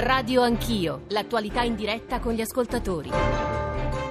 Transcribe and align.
Radio 0.00 0.40
Anch'io, 0.40 1.02
l'attualità 1.08 1.60
in 1.60 1.74
diretta 1.74 2.20
con 2.20 2.32
gli 2.32 2.40
ascoltatori. 2.40 3.10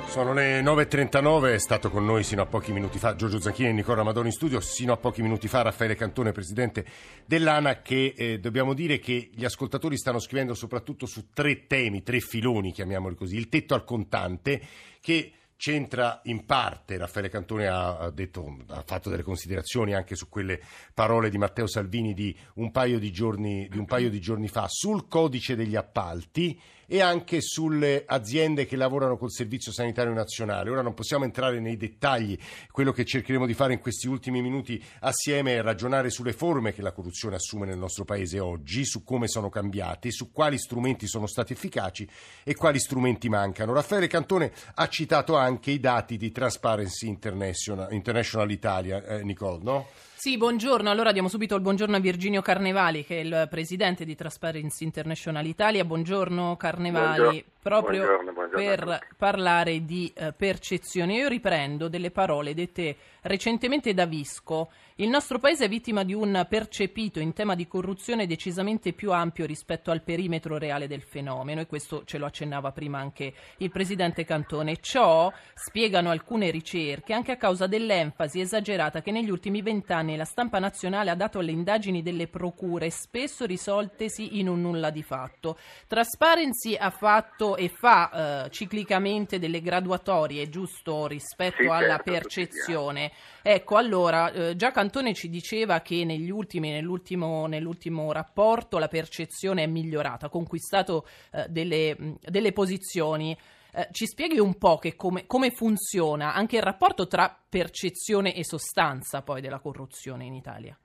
Sono 0.07 0.33
le 0.33 0.61
9.39, 0.61 1.51
è 1.51 1.57
stato 1.57 1.89
con 1.89 2.05
noi 2.05 2.23
sino 2.23 2.43
a 2.43 2.45
pochi 2.45 2.71
minuti 2.71 2.99
fa 2.99 3.15
Giorgio 3.15 3.39
Zanchini 3.39 3.69
e 3.69 3.71
Nicola 3.71 4.01
Amadori 4.01 4.27
in 4.27 4.33
studio, 4.33 4.59
sino 4.59 4.93
a 4.93 4.97
pochi 4.97 5.23
minuti 5.23 5.47
fa 5.47 5.63
Raffaele 5.63 5.95
Cantone, 5.95 6.31
presidente 6.31 6.85
dell'ANA, 7.25 7.81
che 7.81 8.13
eh, 8.15 8.39
dobbiamo 8.39 8.75
dire 8.75 8.99
che 8.99 9.31
gli 9.33 9.43
ascoltatori 9.43 9.97
stanno 9.97 10.19
scrivendo 10.19 10.53
soprattutto 10.53 11.07
su 11.07 11.29
tre 11.33 11.65
temi, 11.65 12.03
tre 12.03 12.19
filoni, 12.19 12.71
chiamiamoli 12.71 13.15
così, 13.15 13.35
il 13.35 13.49
tetto 13.49 13.73
al 13.73 13.83
contante, 13.83 14.61
che 15.01 15.31
c'entra 15.59 16.21
in 16.23 16.45
parte, 16.45 16.97
Raffaele 16.97 17.27
Cantone 17.27 17.67
ha, 17.67 18.09
detto, 18.11 18.59
ha, 18.67 18.81
fatto 18.85 19.09
delle 19.09 19.23
considerazioni 19.23 19.93
anche 19.93 20.15
su 20.15 20.29
quelle 20.29 20.61
parole 20.93 21.29
di 21.29 21.37
Matteo 21.37 21.67
Salvini 21.67 22.13
di 22.13 22.33
un 22.55 22.71
paio 22.71 22.97
di 22.97 23.11
giorni, 23.11 23.67
di 23.67 23.77
un 23.77 23.83
paio 23.83 24.09
di 24.09 24.21
giorni 24.21 24.47
fa, 24.47 24.67
sul 24.69 25.09
codice 25.09 25.57
degli 25.57 25.75
appalti 25.75 26.57
e 26.91 27.01
anche 27.01 27.39
sulle 27.39 28.03
aziende 28.05 28.65
che 28.65 28.75
lavorano 28.75 29.15
col 29.15 29.31
Servizio 29.31 29.71
Sanitario 29.71 30.11
Nazionale. 30.11 30.71
Ora 30.71 30.81
non 30.81 30.95
possiamo 30.95 31.23
entrare 31.23 31.59
nei 31.59 31.77
dettagli, 31.77 32.35
quello 32.71 32.91
che 32.91 33.05
cercheremo 33.05 33.45
di 33.45 33.53
fare 33.53 33.73
in 33.73 33.79
questi 33.79 34.07
ultimi 34.07 34.41
minuti 34.41 34.83
assieme 35.01 35.55
è 35.55 35.61
ragionare 35.61 36.09
sulle 36.09 36.33
forme 36.33 36.73
che 36.73 36.81
la 36.81 36.91
corruzione 36.91 37.35
assume 37.35 37.67
nel 37.67 37.77
nostro 37.77 38.05
Paese 38.05 38.39
oggi, 38.39 38.85
su 38.85 39.03
come 39.03 39.27
sono 39.27 39.49
cambiati, 39.49 40.11
su 40.11 40.31
quali 40.31 40.57
strumenti 40.57 41.07
sono 41.07 41.27
stati 41.27 41.53
efficaci 41.53 42.09
e 42.43 42.55
quali 42.55 42.79
strumenti 42.79 43.29
mancano. 43.29 43.73
Raffaele 43.73 44.07
Cantone 44.07 44.51
ha 44.73 44.87
citato 44.87 45.35
anche 45.35 45.69
i 45.69 45.79
dati 45.79 46.17
di 46.17 46.31
Transparency 46.31 47.07
International, 47.07 47.93
International 47.93 48.49
Italia, 48.49 49.05
eh, 49.05 49.23
Nicole, 49.23 49.59
no? 49.61 49.87
Sì, 50.19 50.35
buongiorno. 50.35 50.89
Allora 50.89 51.13
diamo 51.13 51.29
subito 51.29 51.55
il 51.55 51.61
buongiorno 51.61 51.95
a 51.95 51.99
Virginio 51.99 52.41
Carnevali, 52.41 53.05
che 53.05 53.21
è 53.21 53.23
il 53.23 53.47
presidente 53.49 54.03
di 54.03 54.15
Transparency 54.15 54.83
International 54.83 55.45
Italia. 55.45 55.85
Buongiorno 55.85 56.57
Carnevali, 56.57 57.21
buongiorno. 57.21 57.51
proprio 57.61 58.03
buongiorno, 58.03 58.33
buongiorno 58.33 58.85
per 58.85 59.07
parlare 59.15 59.85
di 59.85 60.11
eh, 60.13 60.33
percezione. 60.33 61.13
Io 61.15 61.29
riprendo 61.29 61.87
delle 61.87 62.11
parole 62.11 62.53
dette 62.53 62.97
recentemente 63.21 63.93
da 63.93 64.05
Visco. 64.05 64.69
Il 65.01 65.07
nostro 65.07 65.39
paese 65.39 65.63
è 65.63 65.69
vittima 65.69 66.03
di 66.03 66.13
un 66.13 66.45
percepito 66.49 67.21
in 67.21 67.31
tema 67.31 67.55
di 67.55 67.67
corruzione 67.67 68.27
decisamente 68.27 68.91
più 68.91 69.13
ampio 69.13 69.45
rispetto 69.45 69.91
al 69.91 70.01
perimetro 70.01 70.57
reale 70.57 70.87
del 70.87 71.03
fenomeno 71.03 71.61
e 71.61 71.67
questo 71.67 72.03
ce 72.03 72.17
lo 72.17 72.25
accennava 72.25 72.73
prima 72.73 72.99
anche 72.99 73.33
il 73.59 73.71
presidente 73.71 74.25
Cantone. 74.25 74.75
Ciò, 74.81 75.31
spiegano 75.53 76.09
alcune 76.09 76.51
ricerche, 76.51 77.13
anche 77.13 77.31
a 77.31 77.37
causa 77.37 77.65
dell'enfasi 77.65 78.41
esagerata 78.41 79.01
che 79.01 79.11
negli 79.11 79.29
ultimi 79.29 79.61
vent'anni 79.61 80.17
la 80.17 80.25
stampa 80.25 80.59
nazionale 80.59 81.11
ha 81.11 81.15
dato 81.15 81.39
alle 81.39 81.51
indagini 81.51 82.01
delle 82.01 82.27
procure, 82.27 82.89
spesso 82.89 83.45
risoltesi 83.45 84.37
in 84.39 84.49
un 84.49 84.59
nulla 84.59 84.89
di 84.89 85.01
fatto. 85.01 85.57
Transparency 85.87 86.75
ha 86.75 86.89
fatto 86.89 87.55
e 87.55 87.69
fa 87.69 88.43
eh, 88.43 88.49
ciclicamente 88.49 89.39
delle 89.39 89.61
graduatorie, 89.61 90.49
giusto, 90.49 91.07
rispetto 91.07 91.61
sì, 91.61 91.67
alla 91.69 91.95
certo, 91.95 92.11
percezione. 92.11 93.13
Ecco, 93.41 93.77
allora, 93.77 94.29
eh, 94.33 94.57
già 94.57 94.71
Cantone 94.71 94.87
ci 95.13 95.29
diceva 95.29 95.81
che 95.81 96.03
negli 96.05 96.29
ultimi, 96.29 96.71
nell'ultimo, 96.71 97.47
nell'ultimo, 97.47 98.11
rapporto 98.11 98.77
la 98.77 98.87
percezione 98.87 99.63
è 99.63 99.67
migliorata, 99.67 100.27
ha 100.27 100.29
conquistato 100.29 101.05
eh, 101.31 101.45
delle, 101.49 102.17
delle, 102.21 102.51
posizioni. 102.51 103.37
Eh, 103.71 103.87
ci 103.91 104.05
spieghi 104.05 104.39
un 104.39 104.57
po' 104.57 104.79
come, 104.95 105.25
come, 105.27 105.51
funziona 105.51 106.33
anche 106.33 106.57
il 106.57 106.63
rapporto 106.63 107.07
tra 107.07 107.35
percezione 107.49 108.35
e 108.35 108.43
sostanza 108.43 109.21
poi 109.21 109.41
della 109.41 109.59
corruzione 109.59 110.25
in 110.25 110.33
Italia? 110.33 110.77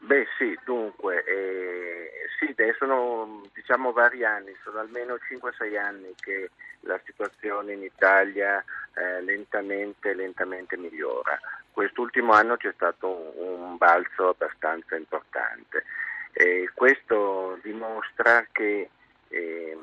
Beh 0.00 0.26
sì, 0.38 0.56
dunque, 0.64 1.24
eh, 1.24 2.10
sì, 2.38 2.54
sono 2.78 3.42
diciamo 3.52 3.92
vari 3.92 4.24
anni, 4.24 4.54
sono 4.62 4.78
almeno 4.78 5.14
5-6 5.14 5.76
anni 5.78 6.14
che 6.16 6.50
la 6.80 7.00
situazione 7.04 7.72
in 7.72 7.82
Italia 7.82 8.64
eh, 8.94 9.22
lentamente, 9.22 10.14
lentamente 10.14 10.76
migliora. 10.76 11.38
Quest'ultimo 11.78 12.32
anno 12.32 12.56
c'è 12.56 12.72
stato 12.74 13.34
un, 13.36 13.76
balzo 13.76 14.30
abbastanza 14.30 14.96
importante 14.96 15.84
e 16.32 16.68
questo 16.74 17.56
dimostra 17.62 18.44
che 18.50 18.90
eh, 19.28 19.78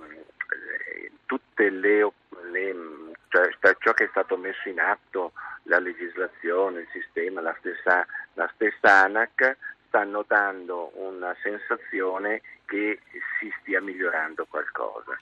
tutte 1.25 1.69
le, 1.69 2.11
le 2.51 2.75
cioè, 3.29 3.77
ciò 3.79 3.93
che 3.93 4.03
è 4.03 4.07
stato 4.09 4.35
messo 4.35 4.67
in 4.67 4.81
atto, 4.81 5.31
la 5.63 5.79
legislazione, 5.79 6.81
il 6.81 6.87
sistema, 6.91 7.39
la 7.39 7.55
stessa, 7.59 8.05
la 8.33 8.51
stessa 8.55 9.03
ANAC 9.05 9.55
stanno 9.87 10.25
dando 10.27 10.91
una 10.95 11.33
sensazione 11.41 12.41
che 12.65 12.99
si 13.39 13.49
stia 13.61 13.79
migliorando 13.79 14.45
qualcosa. 14.49 15.17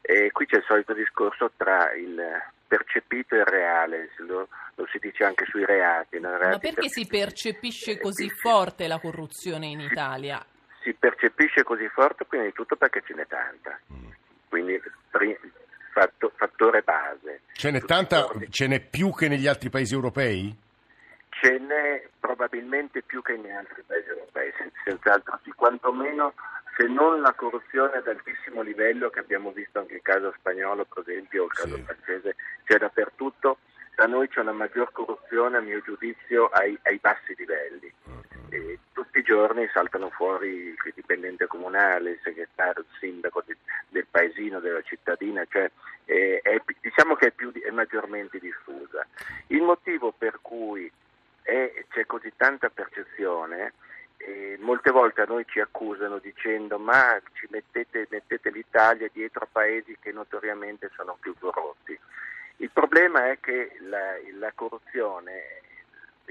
E 0.00 0.30
qui 0.30 0.46
c'è 0.46 0.58
il 0.58 0.64
solito 0.68 0.92
discorso 0.92 1.50
tra 1.56 1.92
il 1.94 2.40
percepito 2.68 3.34
e 3.34 3.38
il 3.38 3.44
reale, 3.44 4.10
lo, 4.18 4.48
lo 4.74 4.86
si 4.90 4.98
dice 4.98 5.24
anche 5.24 5.44
sui 5.46 5.64
reati. 5.64 6.18
reati 6.18 6.46
Ma 6.46 6.58
perché 6.58 6.88
si 6.88 7.06
percepisce 7.06 7.98
così 7.98 8.28
forte 8.30 8.86
la 8.86 8.98
corruzione 8.98 9.66
in 9.66 9.80
Italia? 9.80 10.44
Si, 10.82 10.92
percepisce 10.94 11.62
così 11.62 11.88
forte 11.88 12.24
prima 12.24 12.44
di 12.44 12.52
tutto 12.52 12.76
perché 12.76 13.02
ce 13.06 13.14
n'è 13.14 13.26
tanta. 13.26 13.78
Mm. 13.92 14.10
Quindi 14.48 14.80
fatto, 15.92 16.32
fattore 16.34 16.82
base. 16.82 17.42
Ce 17.52 17.70
n'è 17.70 17.80
tanta, 17.80 18.26
ce 18.50 18.66
n'è 18.66 18.80
più 18.80 19.12
che 19.12 19.28
negli 19.28 19.46
altri 19.46 19.70
paesi 19.70 19.94
europei? 19.94 20.54
Ce 21.28 21.58
n'è 21.58 22.08
probabilmente 22.18 23.02
più 23.02 23.22
che 23.22 23.36
negli 23.36 23.50
altri 23.50 23.82
paesi 23.86 24.08
europei, 24.08 24.52
senz'altro 24.84 25.38
sì, 25.44 25.50
quantomeno 25.54 26.34
se 26.76 26.86
non 26.86 27.20
la 27.20 27.32
corruzione 27.34 27.96
ad 27.96 28.08
altissimo 28.08 28.62
livello 28.62 29.10
che 29.10 29.20
abbiamo 29.20 29.50
visto 29.50 29.78
anche 29.78 29.94
il 29.94 30.02
caso 30.02 30.32
spagnolo 30.38 30.84
per 30.84 31.04
esempio 31.06 31.42
o 31.42 31.46
il 31.46 31.52
caso 31.52 31.76
sì. 31.76 31.82
francese 31.82 32.36
c'è 32.64 32.78
dappertutto, 32.78 33.58
da 33.94 34.06
noi 34.06 34.28
c'è 34.28 34.40
una 34.40 34.52
maggior 34.52 34.90
corruzione 34.92 35.56
a 35.56 35.60
mio 35.60 35.80
giudizio 35.80 36.46
ai, 36.46 36.78
ai 36.82 36.98
bassi 36.98 37.34
livelli. 37.36 37.92
E 38.48 38.78
tutti 38.92 39.18
i 39.18 39.22
giorni 39.22 39.68
saltano 39.72 40.10
fuori 40.10 40.48
il 40.48 40.92
dipendente 40.94 41.46
comunale, 41.46 42.10
il 42.10 42.20
segretario, 42.22 42.82
il 42.82 42.98
sindaco 42.98 43.42
del, 43.46 43.56
del 43.88 44.06
paesino, 44.10 44.60
della 44.60 44.82
cittadina, 44.82 45.44
cioè 45.48 45.70
è, 46.04 46.40
è, 46.42 46.62
diciamo 46.80 47.14
che 47.14 47.28
è, 47.28 47.30
più, 47.30 47.52
è 47.52 47.70
maggiormente 47.70 48.38
diffusa. 48.38 49.06
Il 49.48 49.62
motivo 49.62 50.12
per 50.12 50.38
cui 50.42 50.90
c'è 51.42 52.06
così 52.06 52.32
tanta 52.36 52.70
percezione 52.70 53.72
e 54.16 54.56
molte 54.60 54.90
volte 54.90 55.22
a 55.22 55.26
noi 55.26 55.44
ci 55.46 55.60
accusano 55.60 56.18
dicendo 56.18 56.78
ma 56.78 57.20
ci 57.32 57.48
mettete, 57.50 58.06
mettete 58.10 58.50
l'Italia 58.50 59.08
dietro 59.12 59.44
a 59.44 59.48
paesi 59.50 59.96
che 60.00 60.12
notoriamente 60.12 60.90
sono 60.94 61.16
più 61.20 61.34
corrotti. 61.38 61.98
Il 62.62 62.70
problema 62.70 63.28
è 63.28 63.40
che 63.40 63.76
la, 63.80 64.14
la 64.38 64.52
corruzione, 64.54 65.32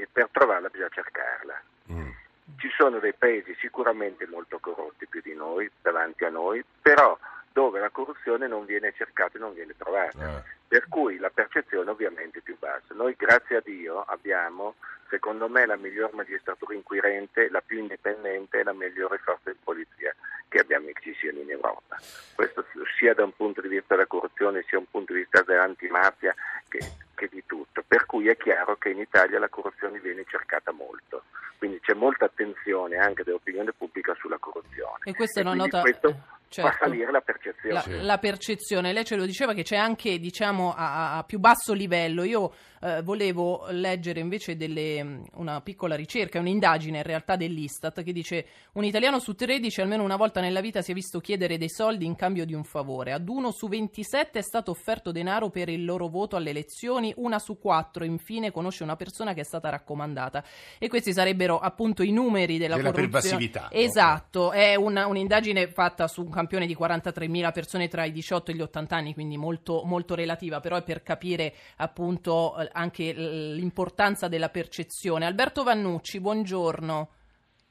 per 0.09 0.30
trovarla 0.31 0.69
bisogna 0.69 0.90
cercarla. 0.90 1.62
Mm. 1.92 2.09
Ci 2.58 2.69
sono 2.69 3.00
dei 3.00 3.14
paesi 3.14 3.53
sicuramente 3.59 4.25
molto 4.28 4.58
corrotti 4.59 5.08
più 5.08 5.20
di 5.22 5.34
noi, 5.34 5.70
davanti 5.81 6.24
a 6.24 6.30
noi, 6.30 6.64
però 6.81 7.20
dove 7.52 7.80
la 7.80 7.90
corruzione 7.90 8.48
non 8.48 8.66
viene 8.66 8.94
cercata 8.96 9.38
e 9.38 9.40
non 9.40 9.54
viene 9.54 9.76
trovata, 9.78 10.40
eh. 10.40 10.44
per 10.68 10.88
cui 10.88 11.18
la 11.18 11.30
percezione 11.30 11.90
ovviamente 11.90 12.40
è 12.40 12.42
più 12.42 12.58
bassa. 12.58 12.94
Noi 12.94 13.16
grazie 13.18 13.58
a 13.58 13.62
Dio 13.64 14.04
abbiamo, 14.04 14.76
secondo 15.10 15.50
me, 15.50 15.66
la 15.66 15.76
miglior 15.76 16.14
magistratura 16.14 16.74
inquirente, 16.74 17.50
la 17.50 17.62
più 17.62 17.80
indipendente 17.80 18.60
e 18.60 18.64
la 18.64 18.74
migliore 18.74 19.18
forza 19.18 19.52
di 19.52 19.58
polizia 19.62 20.16
che 20.48 20.60
abbiamo 20.60 20.88
che 20.88 21.02
ci 21.02 21.16
siano 21.16 21.40
in 21.40 21.50
Europa. 21.50 21.98
Questo 22.36 22.66
sia 22.98 23.14
da 23.14 23.24
un 23.24 23.36
punto 23.36 23.62
di 23.62 23.70
vista 23.70 23.96
della 23.96 24.08
corruzione 24.08 24.62
sia 24.64 24.78
da 24.78 24.80
un 24.80 24.90
punto 24.90 25.14
di 25.14 25.20
vista 25.20 25.42
dell'antimafia 25.44 26.36
che, 26.68 26.80
che 27.16 27.30
di 27.32 27.44
tutto. 27.46 27.84
Per 27.88 28.06
cui 28.06 28.28
è 28.28 28.36
chiaro 28.36 28.76
che 28.78 28.90
in 28.90 29.00
Italia 29.00 29.40
la 29.40 29.50
corruzione 29.50 30.00
viene 30.00 30.26
cercata 30.28 30.72
molto. 30.72 31.24
Quindi 31.58 31.80
c'è 31.80 31.94
molta 31.94 32.26
attenzione 32.26 32.98
anche 32.98 33.24
dell'opinione 33.24 33.72
pubblica 33.72 34.14
sulla 34.16 34.38
corruzione. 34.40 35.00
E 35.04 35.14
questa 35.14 35.40
è 35.40 35.44
una 35.44 35.54
nota... 35.54 35.82
Questo, 35.82 36.40
certo. 36.52 36.72
fa 36.72 36.78
salire 36.84 37.12
la 37.12 37.22
percezione. 37.22 37.74
La, 37.74 38.03
la, 38.03 38.18
percezione, 38.18 38.94
lei 38.94 39.06
ce 39.06 39.16
lo 39.16 39.26
diceva 39.26 39.53
che 39.53 39.64
c'è 39.64 39.78
anche 39.78 40.20
diciamo, 40.20 40.74
a, 40.76 41.18
a 41.18 41.24
più 41.24 41.40
basso 41.40 41.74
livello. 41.74 42.24
Io 42.24 42.53
eh, 42.82 43.02
volevo 43.03 43.68
leggere 43.70 44.20
invece 44.20 44.58
delle, 44.58 45.24
una 45.34 45.62
piccola 45.62 45.96
ricerca, 45.96 46.40
un'indagine 46.40 46.98
in 46.98 47.03
realtà 47.03 47.36
dell'Istat 47.36 48.03
che 48.03 48.12
dice 48.12 48.46
un 48.74 48.84
italiano 48.84 49.20
su 49.20 49.34
13 49.34 49.82
almeno 49.82 50.03
una 50.03 50.16
volta 50.16 50.42
nella 50.42 50.62
vita 50.62 50.82
si 50.82 50.92
è 50.92 50.94
visto 50.94 51.20
chiedere 51.20 51.58
dei 51.58 51.70
soldi 51.70 52.06
in 52.06 52.16
cambio 52.16 52.46
di 52.46 52.54
un 52.54 52.64
favore. 52.64 53.14
Ad 53.14 53.30
uno 53.30 53.52
su 53.52 53.68
27 53.68 54.40
è 54.40 54.42
stato 54.42 54.72
offerto 54.72 55.12
denaro 55.12 55.50
per 55.50 55.70
il 55.70 55.86
loro 55.86 56.08
voto 56.08 56.36
alle 56.36 56.50
elezioni, 56.50 57.14
una 57.18 57.40
su 57.40 57.59
quattro 57.59 58.04
infine 58.04 58.52
conosce 58.52 58.84
una 58.84 58.96
persona 58.96 59.34
che 59.34 59.42
è 59.42 59.46
stata 59.46 59.70
raccomandata. 59.70 60.44
E 60.78 60.90
questi 60.90 61.14
sarebbero 61.14 61.59
appunto 61.59 62.04
i 62.04 62.12
numeri 62.12 62.58
della, 62.58 62.76
della 62.76 62.92
corruzione. 62.92 63.20
pervasività. 63.22 63.68
Esatto, 63.72 64.52
è 64.52 64.76
una, 64.76 65.06
un'indagine 65.08 65.68
fatta 65.68 66.08
su 66.08 66.24
un 66.24 66.30
campione 66.41 66.66
di 66.66 66.76
43.000 66.79 67.52
persone 67.52 67.88
tra 67.88 68.03
i 68.03 68.11
18 68.11 68.52
e 68.52 68.55
gli 68.55 68.61
80 68.61 68.96
anni, 68.96 69.14
quindi 69.14 69.38
molto, 69.38 69.84
molto 69.85 70.16
relativa, 70.16 70.59
però 70.59 70.78
è 70.78 70.84
per 70.84 71.03
capire 71.03 71.53
appunto 71.78 72.55
anche 72.72 73.14
l'importanza 73.14 74.28
della 74.28 74.49
percezione. 74.49 75.26
Alberto 75.26 75.64
Vannucci, 75.64 76.20
buongiorno. 76.20 77.09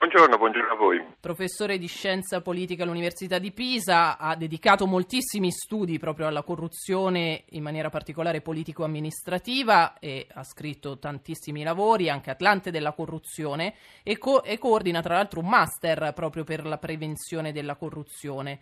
Buongiorno, 0.00 0.38
buongiorno 0.38 0.72
a 0.72 0.76
voi. 0.76 1.04
Professore 1.20 1.76
di 1.76 1.86
scienza 1.86 2.40
politica 2.40 2.84
all'Università 2.84 3.38
di 3.38 3.52
Pisa, 3.52 4.16
ha 4.16 4.34
dedicato 4.34 4.86
moltissimi 4.86 5.50
studi 5.50 5.98
proprio 5.98 6.26
alla 6.26 6.42
corruzione, 6.42 7.44
in 7.50 7.62
maniera 7.62 7.90
particolare 7.90 8.40
politico-amministrativa, 8.40 9.98
e 9.98 10.26
ha 10.32 10.42
scritto 10.42 10.98
tantissimi 10.98 11.62
lavori, 11.62 12.08
anche 12.08 12.30
Atlante 12.30 12.70
della 12.70 12.94
corruzione, 12.94 13.74
e, 14.02 14.16
co- 14.16 14.42
e 14.42 14.56
coordina 14.56 15.02
tra 15.02 15.16
l'altro 15.16 15.40
un 15.40 15.48
master 15.48 16.14
proprio 16.14 16.44
per 16.44 16.64
la 16.64 16.78
prevenzione 16.78 17.52
della 17.52 17.76
corruzione. 17.76 18.60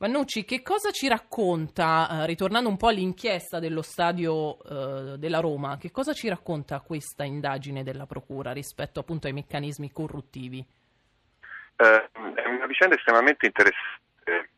Vannucci, 0.00 0.46
che 0.46 0.62
cosa 0.62 0.90
ci 0.92 1.08
racconta, 1.08 2.22
eh, 2.22 2.26
ritornando 2.26 2.70
un 2.70 2.78
po' 2.78 2.88
all'inchiesta 2.88 3.58
dello 3.58 3.82
stadio 3.82 4.56
eh, 4.64 5.18
della 5.18 5.40
Roma, 5.40 5.76
che 5.76 5.90
cosa 5.90 6.14
ci 6.14 6.26
racconta 6.26 6.80
questa 6.80 7.22
indagine 7.24 7.82
della 7.82 8.06
Procura 8.06 8.52
rispetto 8.52 8.98
appunto 8.98 9.26
ai 9.26 9.34
meccanismi 9.34 9.92
corruttivi? 9.92 10.66
Eh, 11.76 12.10
è 12.34 12.46
una 12.46 12.64
vicenda 12.64 12.96
estremamente 12.96 13.44
interessante, 13.44 14.48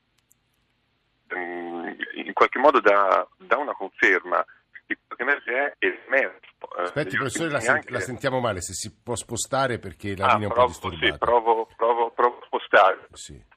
mm, 1.34 1.88
in 2.24 2.32
qualche 2.34 2.60
modo 2.60 2.78
dà, 2.78 3.26
dà 3.38 3.56
una 3.56 3.74
conferma 3.74 4.46
di 4.86 4.96
quello 5.08 5.40
che 5.40 5.76
è 5.76 5.76
emerso. 6.06 6.38
Eh, 6.78 6.82
Aspetti, 6.82 7.16
professore, 7.16 7.50
la, 7.50 7.58
sen- 7.58 7.82
la, 7.88 7.98
sentiamo 7.98 8.38
male, 8.38 8.60
se 8.60 8.74
si 8.74 8.94
può 9.02 9.16
spostare 9.16 9.80
perché 9.80 10.14
la 10.16 10.26
ah, 10.26 10.32
linea 10.34 10.46
è 10.46 10.50
un 10.50 10.54
provo, 10.54 10.66
po' 10.66 10.88
disturbata. 10.88 11.12
Sì, 11.12 11.18
provo, 11.18 11.68
provo, 11.76 12.10
provo 12.12 12.38
a 12.38 12.44
spostare. 12.46 13.08
Sì. 13.10 13.51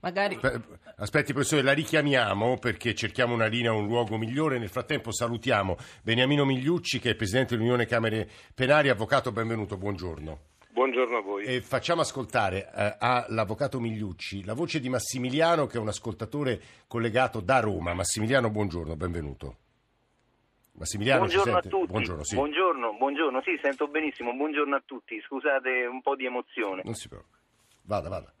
Magari... 0.00 0.38
Aspetti 1.00 1.32
professore, 1.32 1.62
la 1.62 1.72
richiamiamo 1.72 2.58
perché 2.58 2.94
cerchiamo 2.94 3.34
una 3.34 3.46
linea, 3.46 3.72
un 3.72 3.86
luogo 3.86 4.16
migliore. 4.16 4.58
Nel 4.58 4.68
frattempo 4.68 5.12
salutiamo 5.12 5.76
Beniamino 6.02 6.44
Migliucci 6.44 6.98
che 6.98 7.10
è 7.10 7.14
Presidente 7.14 7.54
dell'Unione 7.54 7.86
Camere 7.86 8.28
Penali. 8.54 8.88
Avvocato, 8.88 9.30
benvenuto, 9.30 9.76
buongiorno. 9.76 10.38
Buongiorno 10.70 11.16
a 11.16 11.20
voi. 11.20 11.44
E 11.44 11.60
facciamo 11.60 12.00
ascoltare 12.00 12.70
eh, 12.74 12.96
all'avvocato 12.98 13.80
Migliucci 13.80 14.44
la 14.44 14.54
voce 14.54 14.80
di 14.80 14.88
Massimiliano 14.88 15.66
che 15.66 15.76
è 15.76 15.80
un 15.80 15.88
ascoltatore 15.88 16.60
collegato 16.86 17.40
da 17.40 17.60
Roma. 17.60 17.94
Massimiliano, 17.94 18.50
buongiorno, 18.50 18.94
benvenuto. 18.94 19.56
Massimiliano, 20.72 21.26
buongiorno 21.26 21.56
a 21.56 21.62
tutti. 21.62 21.86
Buongiorno, 21.86 22.24
sì. 22.24 22.34
buongiorno, 22.36 22.94
buongiorno, 22.94 23.42
sì, 23.42 23.58
sento 23.60 23.88
benissimo. 23.88 24.32
Buongiorno 24.32 24.76
a 24.76 24.82
tutti. 24.84 25.20
Scusate 25.20 25.86
un 25.86 26.00
po' 26.02 26.14
di 26.14 26.26
emozione. 26.26 26.82
Non 26.84 26.94
si 26.94 27.08
preoccupi. 27.08 27.36
Vada, 27.82 28.08
vada. 28.08 28.32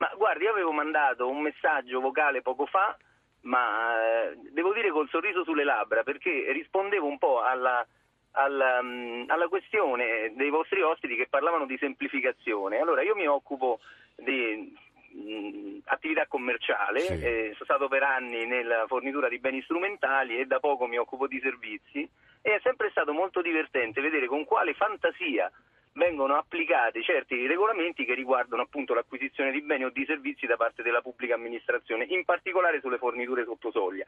Ma 0.00 0.10
guardi, 0.16 0.44
io 0.44 0.50
avevo 0.50 0.72
mandato 0.72 1.28
un 1.28 1.42
messaggio 1.42 2.00
vocale 2.00 2.40
poco 2.40 2.64
fa, 2.64 2.96
ma 3.42 4.30
eh, 4.30 4.38
devo 4.50 4.72
dire 4.72 4.90
col 4.90 5.10
sorriso 5.10 5.44
sulle 5.44 5.62
labbra, 5.62 6.02
perché 6.02 6.50
rispondevo 6.52 7.06
un 7.06 7.18
po' 7.18 7.42
alla, 7.42 7.86
alla, 8.32 8.80
um, 8.80 9.26
alla, 9.28 9.48
questione 9.48 10.32
dei 10.34 10.48
vostri 10.48 10.80
ospiti 10.80 11.16
che 11.16 11.26
parlavano 11.28 11.66
di 11.66 11.76
semplificazione. 11.76 12.78
Allora, 12.78 13.02
io 13.02 13.14
mi 13.14 13.26
occupo 13.26 13.80
di 14.16 14.74
mh, 15.12 15.20
mm, 15.20 15.78
attività 15.84 16.26
commerciale, 16.26 17.00
sì. 17.00 17.22
eh, 17.22 17.50
sono 17.52 17.64
stato 17.64 17.88
per 17.88 18.02
anni 18.02 18.46
nella 18.46 18.86
fornitura 18.86 19.28
di 19.28 19.38
beni 19.38 19.60
strumentali 19.60 20.38
e 20.38 20.46
da 20.46 20.60
poco 20.60 20.86
mi 20.86 20.96
occupo 20.96 21.26
di 21.26 21.38
servizi 21.40 22.08
e 22.40 22.54
è 22.54 22.60
sempre 22.62 22.88
stato 22.88 23.12
molto 23.12 23.42
divertente 23.42 24.00
vedere 24.00 24.28
con 24.28 24.46
quale 24.46 24.72
fantasia 24.72 25.52
vengono 25.92 26.36
applicati 26.36 27.02
certi 27.02 27.46
regolamenti 27.46 28.04
che 28.04 28.14
riguardano 28.14 28.62
appunto 28.62 28.94
l'acquisizione 28.94 29.50
di 29.50 29.62
beni 29.62 29.84
o 29.84 29.90
di 29.90 30.04
servizi 30.06 30.46
da 30.46 30.56
parte 30.56 30.82
della 30.82 31.00
pubblica 31.00 31.34
amministrazione, 31.34 32.04
in 32.08 32.24
particolare 32.24 32.80
sulle 32.80 32.98
forniture 32.98 33.44
sotto 33.44 33.70
soglia. 33.70 34.06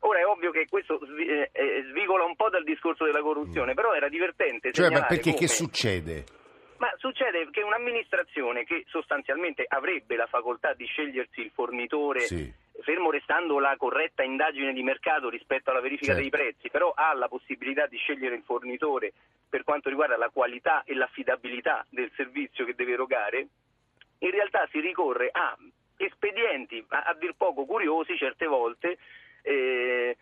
Ora 0.00 0.20
è 0.20 0.26
ovvio 0.26 0.50
che 0.50 0.66
questo 0.68 0.98
eh, 1.18 1.50
eh, 1.52 1.84
svicola 1.90 2.24
un 2.24 2.34
po' 2.34 2.48
dal 2.48 2.64
discorso 2.64 3.04
della 3.04 3.20
corruzione, 3.20 3.72
mm. 3.72 3.74
però 3.74 3.92
era 3.92 4.08
divertente. 4.08 4.72
Cioè, 4.72 4.90
ma 4.90 5.04
perché 5.04 5.32
come... 5.32 5.36
che 5.36 5.48
succede? 5.48 6.24
Ma 6.78 6.90
succede 6.96 7.50
che 7.50 7.60
un'amministrazione 7.60 8.64
che 8.64 8.84
sostanzialmente 8.88 9.66
avrebbe 9.68 10.16
la 10.16 10.26
facoltà 10.26 10.72
di 10.72 10.86
scegliersi 10.86 11.42
il 11.42 11.50
fornitore, 11.52 12.20
sì. 12.20 12.50
Fermo 12.82 13.10
restando 13.10 13.58
la 13.58 13.76
corretta 13.76 14.22
indagine 14.22 14.72
di 14.72 14.82
mercato 14.82 15.28
rispetto 15.28 15.70
alla 15.70 15.80
verifica 15.80 16.14
certo. 16.14 16.20
dei 16.20 16.30
prezzi, 16.30 16.70
però 16.70 16.92
ha 16.94 17.12
la 17.14 17.28
possibilità 17.28 17.86
di 17.86 17.96
scegliere 17.96 18.34
il 18.34 18.42
fornitore 18.42 19.12
per 19.48 19.64
quanto 19.64 19.88
riguarda 19.88 20.16
la 20.16 20.30
qualità 20.30 20.82
e 20.84 20.94
l'affidabilità 20.94 21.84
del 21.90 22.10
servizio 22.14 22.64
che 22.64 22.74
deve 22.74 22.92
erogare, 22.92 23.48
in 24.18 24.30
realtà 24.30 24.68
si 24.70 24.80
ricorre 24.80 25.28
a 25.32 25.56
espedienti 25.96 26.84
a, 26.88 27.02
a 27.02 27.14
dir 27.14 27.34
poco 27.36 27.64
curiosi 27.64 28.16
certe 28.16 28.46
volte. 28.46 28.98
Eh, 29.42 30.16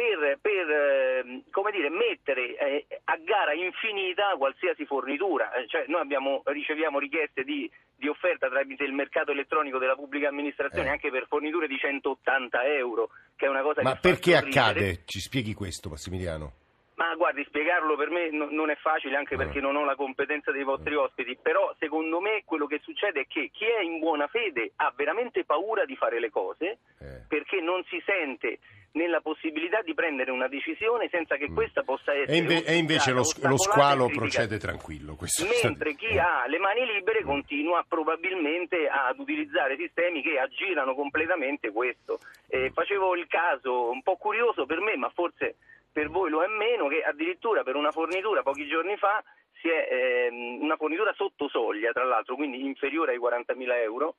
per, 0.00 0.38
per 0.40 0.70
eh, 0.70 1.70
dire, 1.70 1.90
mettere 1.90 2.56
eh, 2.56 2.86
a 3.04 3.16
gara 3.22 3.52
infinita 3.52 4.34
qualsiasi 4.38 4.86
fornitura. 4.86 5.52
Eh, 5.52 5.68
cioè, 5.68 5.84
noi 5.88 6.00
abbiamo, 6.00 6.40
riceviamo 6.44 6.98
richieste 6.98 7.44
di, 7.44 7.70
di, 7.94 8.08
offerta 8.08 8.48
tramite 8.48 8.84
il 8.84 8.94
mercato 8.94 9.32
elettronico 9.32 9.78
della 9.78 9.94
pubblica 9.94 10.28
amministrazione 10.28 10.88
eh. 10.88 10.92
anche 10.92 11.10
per 11.10 11.26
forniture 11.28 11.66
di 11.66 11.76
180 11.76 12.64
euro, 12.76 13.10
che 13.36 13.44
è 13.44 13.48
una 13.48 13.60
cosa 13.60 13.82
Ma 13.82 13.92
che 13.94 14.00
perché 14.00 14.36
accade? 14.36 15.02
Ci 15.04 15.20
spieghi 15.20 15.52
questo, 15.52 15.90
Massimiliano? 15.90 16.52
Ma 17.00 17.14
guardi, 17.14 17.42
spiegarlo 17.44 17.96
per 17.96 18.10
me 18.10 18.28
no, 18.30 18.48
non 18.50 18.68
è 18.68 18.76
facile 18.76 19.16
anche 19.16 19.34
perché 19.34 19.58
non 19.58 19.74
ho 19.74 19.86
la 19.86 19.96
competenza 19.96 20.52
dei 20.52 20.64
vostri 20.64 20.94
ospiti, 20.94 21.34
però 21.40 21.74
secondo 21.78 22.20
me 22.20 22.42
quello 22.44 22.66
che 22.66 22.78
succede 22.82 23.22
è 23.22 23.26
che 23.26 23.48
chi 23.50 23.64
è 23.64 23.80
in 23.80 24.00
buona 24.00 24.26
fede 24.26 24.72
ha 24.76 24.92
veramente 24.94 25.46
paura 25.46 25.86
di 25.86 25.96
fare 25.96 26.20
le 26.20 26.28
cose 26.28 26.78
eh. 26.98 27.24
perché 27.26 27.62
non 27.62 27.82
si 27.84 28.02
sente 28.04 28.58
nella 28.92 29.22
possibilità 29.22 29.80
di 29.80 29.94
prendere 29.94 30.30
una 30.30 30.46
decisione 30.46 31.08
senza 31.10 31.36
che 31.36 31.48
mm. 31.48 31.54
questa 31.54 31.82
possa 31.84 32.12
essere... 32.12 32.32
E, 32.32 32.36
inve- 32.36 32.64
e 32.64 32.76
invece 32.76 33.12
lo, 33.12 33.22
lo 33.44 33.56
squalo 33.56 34.08
procede 34.08 34.58
tranquillo. 34.58 35.16
Mentre 35.62 35.94
chi 35.94 36.18
ha 36.18 36.46
le 36.48 36.58
mani 36.58 36.84
libere 36.84 37.22
continua 37.22 37.82
probabilmente 37.88 38.88
ad 38.88 39.18
utilizzare 39.18 39.76
sistemi 39.76 40.20
che 40.20 40.38
aggirano 40.38 40.94
completamente 40.94 41.70
questo. 41.70 42.18
Eh, 42.46 42.70
facevo 42.74 43.14
il 43.16 43.26
caso 43.26 43.90
un 43.90 44.02
po' 44.02 44.16
curioso 44.16 44.66
per 44.66 44.80
me, 44.80 44.96
ma 44.96 45.08
forse 45.14 45.56
per 45.92 46.08
voi 46.08 46.30
lo 46.30 46.42
è 46.42 46.46
meno, 46.46 46.88
che 46.88 47.02
addirittura 47.02 47.62
per 47.62 47.76
una 47.76 47.92
fornitura 47.92 48.42
pochi 48.42 48.66
giorni 48.66 48.96
fa 48.96 49.22
si 49.60 49.68
è 49.68 49.88
ehm, 49.90 50.62
una 50.62 50.76
fornitura 50.76 51.12
sotto 51.14 51.48
soglia, 51.48 51.92
tra 51.92 52.04
l'altro, 52.04 52.34
quindi 52.34 52.64
inferiore 52.64 53.12
ai 53.12 53.18
40.000 53.18 53.82
euro, 53.82 54.16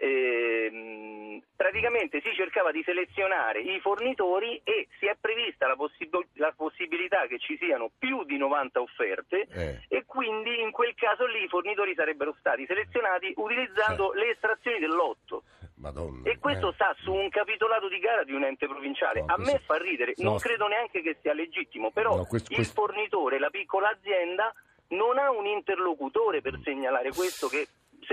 ehm, 0.00 1.42
praticamente 1.54 2.20
si 2.22 2.32
cercava 2.34 2.72
di 2.72 2.82
selezionare 2.82 3.60
i 3.60 3.78
fornitori 3.80 4.60
e 4.64 4.88
si 4.98 5.06
è 5.06 5.16
prevista 5.20 5.66
la, 5.66 5.76
possib- 5.76 6.26
la 6.34 6.52
possibilità 6.56 7.26
che 7.26 7.38
ci 7.38 7.58
siano 7.58 7.90
più 7.98 8.24
di 8.24 8.38
90 8.38 8.80
offerte 8.80 9.46
eh. 9.52 9.80
e 9.88 10.04
quindi 10.06 10.60
in 10.60 10.70
quel 10.70 10.94
caso 10.94 11.26
lì 11.26 11.44
i 11.44 11.48
fornitori 11.48 11.94
sarebbero 11.94 12.34
stati 12.38 12.64
selezionati 12.66 13.34
utilizzando 13.36 14.12
le 14.12 14.30
estrazioni 14.30 14.78
del 14.78 14.90
lotto. 14.90 15.42
Madonna, 15.76 16.28
e 16.28 16.38
questo 16.38 16.70
eh. 16.70 16.72
sta 16.74 16.94
su 17.00 17.12
un 17.12 17.28
capitolato 17.30 17.88
di 17.88 17.98
gara 17.98 18.22
di 18.24 18.32
un 18.32 18.44
ente 18.44 18.66
provinciale. 18.66 19.20
No, 19.20 19.34
a 19.34 19.38
me 19.38 19.60
fa 19.64 19.76
ridere, 19.76 20.14
no, 20.16 20.30
non 20.30 20.38
credo 20.38 20.66
neanche 20.66 21.02
che 21.02 21.16
sia 21.20 21.32
legittimo, 21.32 21.90
però 21.90 22.16
no, 22.16 22.24
questo, 22.26 22.52
il 22.54 22.66
fornitore, 22.66 23.38
la 23.38 23.48
piccola 23.48 23.88
azienda, 23.88 24.52
non 24.88 25.18
ha 25.18 25.30
un 25.30 25.46
interlocutore 25.46 26.40
per 26.40 26.58
segnalare 26.62 27.10
questo 27.12 27.48
che 27.48 27.66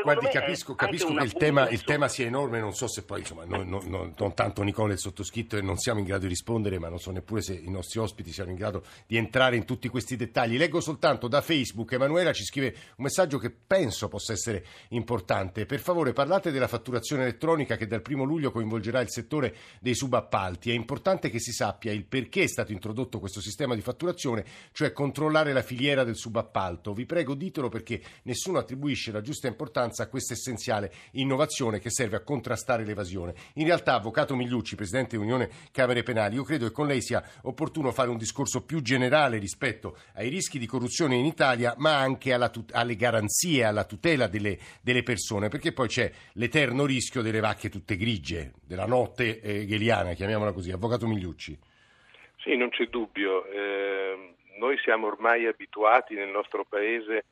Guardi, 0.03 0.27
capisco, 0.27 0.75
capisco 0.75 1.13
che 1.13 1.23
il 1.23 1.33
tema, 1.33 1.67
il 1.69 1.83
tema, 1.83 2.07
sia 2.07 2.25
enorme, 2.25 2.59
non 2.59 2.73
so 2.73 2.87
se 2.87 3.03
poi, 3.03 3.19
insomma, 3.21 3.45
non, 3.45 3.67
non, 3.67 3.87
non, 3.87 4.13
non 4.15 4.33
tanto 4.35 4.61
Nicola 4.61 4.91
e 4.91 4.93
il 4.93 4.99
sottoscritto 4.99 5.57
e 5.57 5.61
non 5.61 5.77
siamo 5.77 5.99
in 5.99 6.05
grado 6.05 6.23
di 6.23 6.27
rispondere, 6.27 6.77
ma 6.77 6.87
non 6.87 6.99
so 6.99 7.09
neppure 7.11 7.41
se 7.41 7.53
i 7.53 7.69
nostri 7.69 7.99
ospiti 7.99 8.31
siano 8.31 8.51
in 8.51 8.57
grado 8.57 8.83
di 9.07 9.17
entrare 9.17 9.55
in 9.55 9.65
tutti 9.65 9.87
questi 9.87 10.15
dettagli. 10.15 10.57
Leggo 10.57 10.81
soltanto 10.81 11.27
da 11.27 11.41
Facebook, 11.41 11.91
Emanuela 11.93 12.31
ci 12.31 12.43
scrive 12.43 12.75
un 12.97 13.05
messaggio 13.05 13.39
che 13.39 13.49
penso 13.49 14.07
possa 14.07 14.33
essere 14.33 14.65
importante. 14.89 15.65
Per 15.65 15.79
favore 15.79 16.13
parlate 16.13 16.51
della 16.51 16.67
fatturazione 16.67 17.23
elettronica 17.23 17.75
che 17.75 17.87
dal 17.87 18.01
primo 18.01 18.23
luglio 18.23 18.51
coinvolgerà 18.51 18.99
il 19.01 19.09
settore 19.09 19.55
dei 19.79 19.95
subappalti. 19.95 20.69
È 20.69 20.73
importante 20.73 21.29
che 21.29 21.39
si 21.39 21.51
sappia 21.51 21.91
il 21.91 22.05
perché 22.05 22.43
è 22.43 22.47
stato 22.47 22.71
introdotto 22.71 23.19
questo 23.19 23.41
sistema 23.41 23.73
di 23.73 23.81
fatturazione, 23.81 24.45
cioè 24.73 24.91
controllare 24.91 25.53
la 25.53 25.63
filiera 25.63 26.03
del 26.03 26.15
subappalto. 26.15 26.93
Vi 26.93 27.05
prego 27.05 27.33
ditelo 27.33 27.69
perché 27.69 28.01
nessuno 28.23 28.59
attribuisce 28.59 29.11
la 29.11 29.21
giusta 29.21 29.47
importanza 29.47 29.85
importanza 29.87 30.03
a 30.03 30.09
questa 30.09 30.33
essenziale 30.33 30.91
innovazione 31.13 31.79
che 31.79 31.89
serve 31.89 32.17
a 32.17 32.23
contrastare 32.23 32.83
l'evasione. 32.83 33.33
In 33.55 33.65
realtà, 33.65 33.95
Avvocato 33.95 34.35
Migliucci, 34.35 34.75
Presidente 34.75 35.15
dell'Unione 35.15 35.49
Camere 35.71 36.03
Penali, 36.03 36.35
io 36.35 36.43
credo 36.43 36.67
che 36.67 36.71
con 36.71 36.87
lei 36.87 37.01
sia 37.01 37.23
opportuno 37.43 37.91
fare 37.91 38.09
un 38.09 38.17
discorso 38.17 38.65
più 38.65 38.81
generale 38.81 39.37
rispetto 39.37 39.97
ai 40.15 40.29
rischi 40.29 40.59
di 40.59 40.65
corruzione 40.65 41.15
in 41.15 41.25
Italia, 41.25 41.73
ma 41.77 41.97
anche 41.97 42.35
tut- 42.51 42.73
alle 42.73 42.95
garanzie, 42.95 43.63
alla 43.63 43.85
tutela 43.85 44.27
delle, 44.27 44.57
delle, 44.81 45.03
persone, 45.03 45.47
perché 45.47 45.71
poi 45.71 45.87
c'è 45.87 46.11
l'eterno 46.33 46.85
rischio 46.85 47.21
delle 47.21 47.39
vacche 47.39 47.69
tutte 47.69 47.95
grigie, 47.95 48.51
della 48.65 48.85
notte 48.85 49.39
eh, 49.39 49.65
gheliana, 49.65 50.13
chiamiamola 50.13 50.51
così. 50.51 50.71
Avvocato 50.71 51.07
Migliucci. 51.07 51.57
Sì, 52.39 52.55
non 52.55 52.69
c'è 52.69 52.85
dubbio. 52.85 53.45
Eh, 53.45 54.33
noi 54.59 54.77
siamo 54.79 55.07
ormai 55.07 55.45
abituati 55.45 56.15
nel 56.15 56.29
nostro 56.29 56.65
Paese 56.65 57.25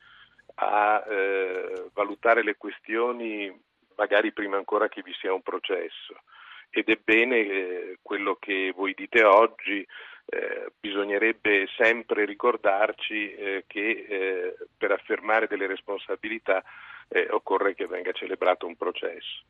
a 0.55 1.03
eh, 1.07 1.89
valutare 1.93 2.43
le 2.43 2.55
questioni 2.55 3.53
magari 3.95 4.31
prima 4.33 4.57
ancora 4.57 4.87
che 4.89 5.01
vi 5.01 5.13
sia 5.13 5.33
un 5.33 5.41
processo 5.41 6.15
ed 6.69 6.89
è 6.89 6.99
bene 7.01 7.37
eh, 7.37 7.99
quello 8.01 8.35
che 8.35 8.73
voi 8.75 8.93
dite 8.93 9.23
oggi 9.23 9.85
eh, 10.27 10.71
bisognerebbe 10.79 11.67
sempre 11.77 12.25
ricordarci 12.25 13.33
eh, 13.33 13.63
che 13.67 14.05
eh, 14.09 14.55
per 14.77 14.91
affermare 14.91 15.47
delle 15.47 15.67
responsabilità 15.67 16.63
eh, 17.07 17.27
occorre 17.29 17.75
che 17.75 17.85
venga 17.85 18.11
celebrato 18.11 18.65
un 18.65 18.75
processo. 18.75 19.43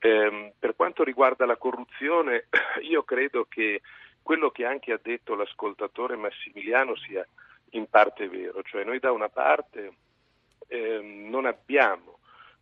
Ehm, 0.00 0.52
per 0.58 0.74
quanto 0.74 1.04
riguarda 1.04 1.46
la 1.46 1.56
corruzione, 1.56 2.48
io 2.82 3.04
credo 3.04 3.46
che 3.48 3.82
quello 4.20 4.50
che 4.50 4.64
anche 4.64 4.92
ha 4.92 4.98
detto 5.00 5.36
l'ascoltatore 5.36 6.16
Massimiliano 6.16 6.96
sia 6.96 7.26
in 7.70 7.88
parte 7.88 8.28
vero, 8.28 8.62
cioè 8.62 8.82
noi 8.82 8.98
da 8.98 9.12
una 9.12 9.28
parte 9.28 9.92
ehm, 10.68 11.28
non 11.28 11.46
abbiamo 11.46 12.18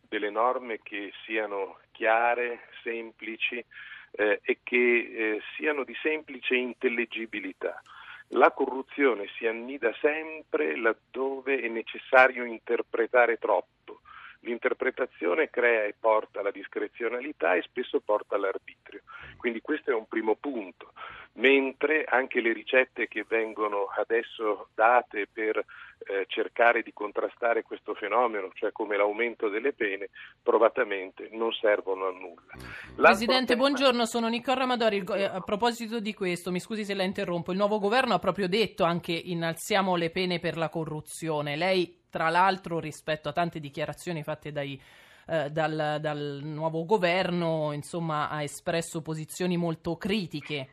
delle 0.07 0.29
norme 0.29 0.79
che 0.81 1.11
siano 1.25 1.79
chiare, 1.91 2.67
semplici, 2.83 3.63
eh, 4.11 4.39
e 4.43 4.59
che 4.63 4.77
eh, 4.77 5.41
siano 5.55 5.83
di 5.83 5.95
semplice 6.01 6.55
intellegibilità. 6.55 7.81
La 8.29 8.51
corruzione 8.51 9.27
si 9.37 9.45
annida 9.45 9.93
sempre 9.99 10.75
laddove 10.77 11.59
è 11.59 11.67
necessario 11.67 12.43
interpretare 12.43 13.37
troppo. 13.37 14.01
L'interpretazione 14.39 15.49
crea 15.49 15.83
e 15.83 15.95
porta 15.99 16.39
alla 16.39 16.51
discrezionalità 16.51 17.55
e 17.55 17.61
spesso 17.63 17.99
porta 17.99 18.35
all'arbitrio. 18.35 19.01
Quindi 19.37 19.61
questo 19.61 19.91
è 19.91 19.93
un 19.93 20.07
primo 20.07 20.35
punto 20.35 20.93
mentre 21.35 22.03
anche 22.05 22.39
le 22.41 22.53
ricette 22.53 23.07
che 23.07 23.25
vengono 23.27 23.87
adesso 23.97 24.69
date 24.73 25.27
per 25.31 25.57
eh, 25.57 26.25
cercare 26.27 26.81
di 26.81 26.93
contrastare 26.93 27.63
questo 27.63 27.93
fenomeno, 27.93 28.51
cioè 28.53 28.71
come 28.71 28.95
l'aumento 28.95 29.49
delle 29.49 29.73
pene, 29.73 30.09
provatamente 30.41 31.29
non 31.31 31.51
servono 31.51 32.07
a 32.07 32.11
nulla. 32.11 32.53
L'altro 32.55 33.01
Presidente, 33.01 33.53
tema... 33.53 33.59
buongiorno, 33.59 34.05
sono 34.05 34.27
Nicola 34.27 34.59
Ramadori. 34.59 35.03
Eh, 35.13 35.23
a 35.23 35.41
proposito 35.41 35.99
di 35.99 36.13
questo, 36.13 36.51
mi 36.51 36.59
scusi 36.59 36.85
se 36.85 36.93
la 36.93 37.03
interrompo, 37.03 37.51
il 37.51 37.57
nuovo 37.57 37.79
governo 37.79 38.13
ha 38.13 38.19
proprio 38.19 38.47
detto 38.47 38.83
anche 38.83 39.11
innalziamo 39.11 39.95
le 39.95 40.11
pene 40.11 40.39
per 40.39 40.57
la 40.57 40.69
corruzione. 40.69 41.57
Lei, 41.57 42.03
tra 42.09 42.29
l'altro, 42.29 42.79
rispetto 42.79 43.27
a 43.27 43.33
tante 43.33 43.59
dichiarazioni 43.59 44.23
fatte 44.23 44.51
dai 44.51 44.79
eh, 45.27 45.49
dal, 45.49 45.97
dal, 45.99 46.41
nuovo 46.43 46.85
governo, 46.85 47.71
insomma, 47.73 48.29
ha 48.29 48.43
espresso 48.43 49.01
posizioni 49.01 49.57
molto 49.57 49.97
critiche 49.97 50.67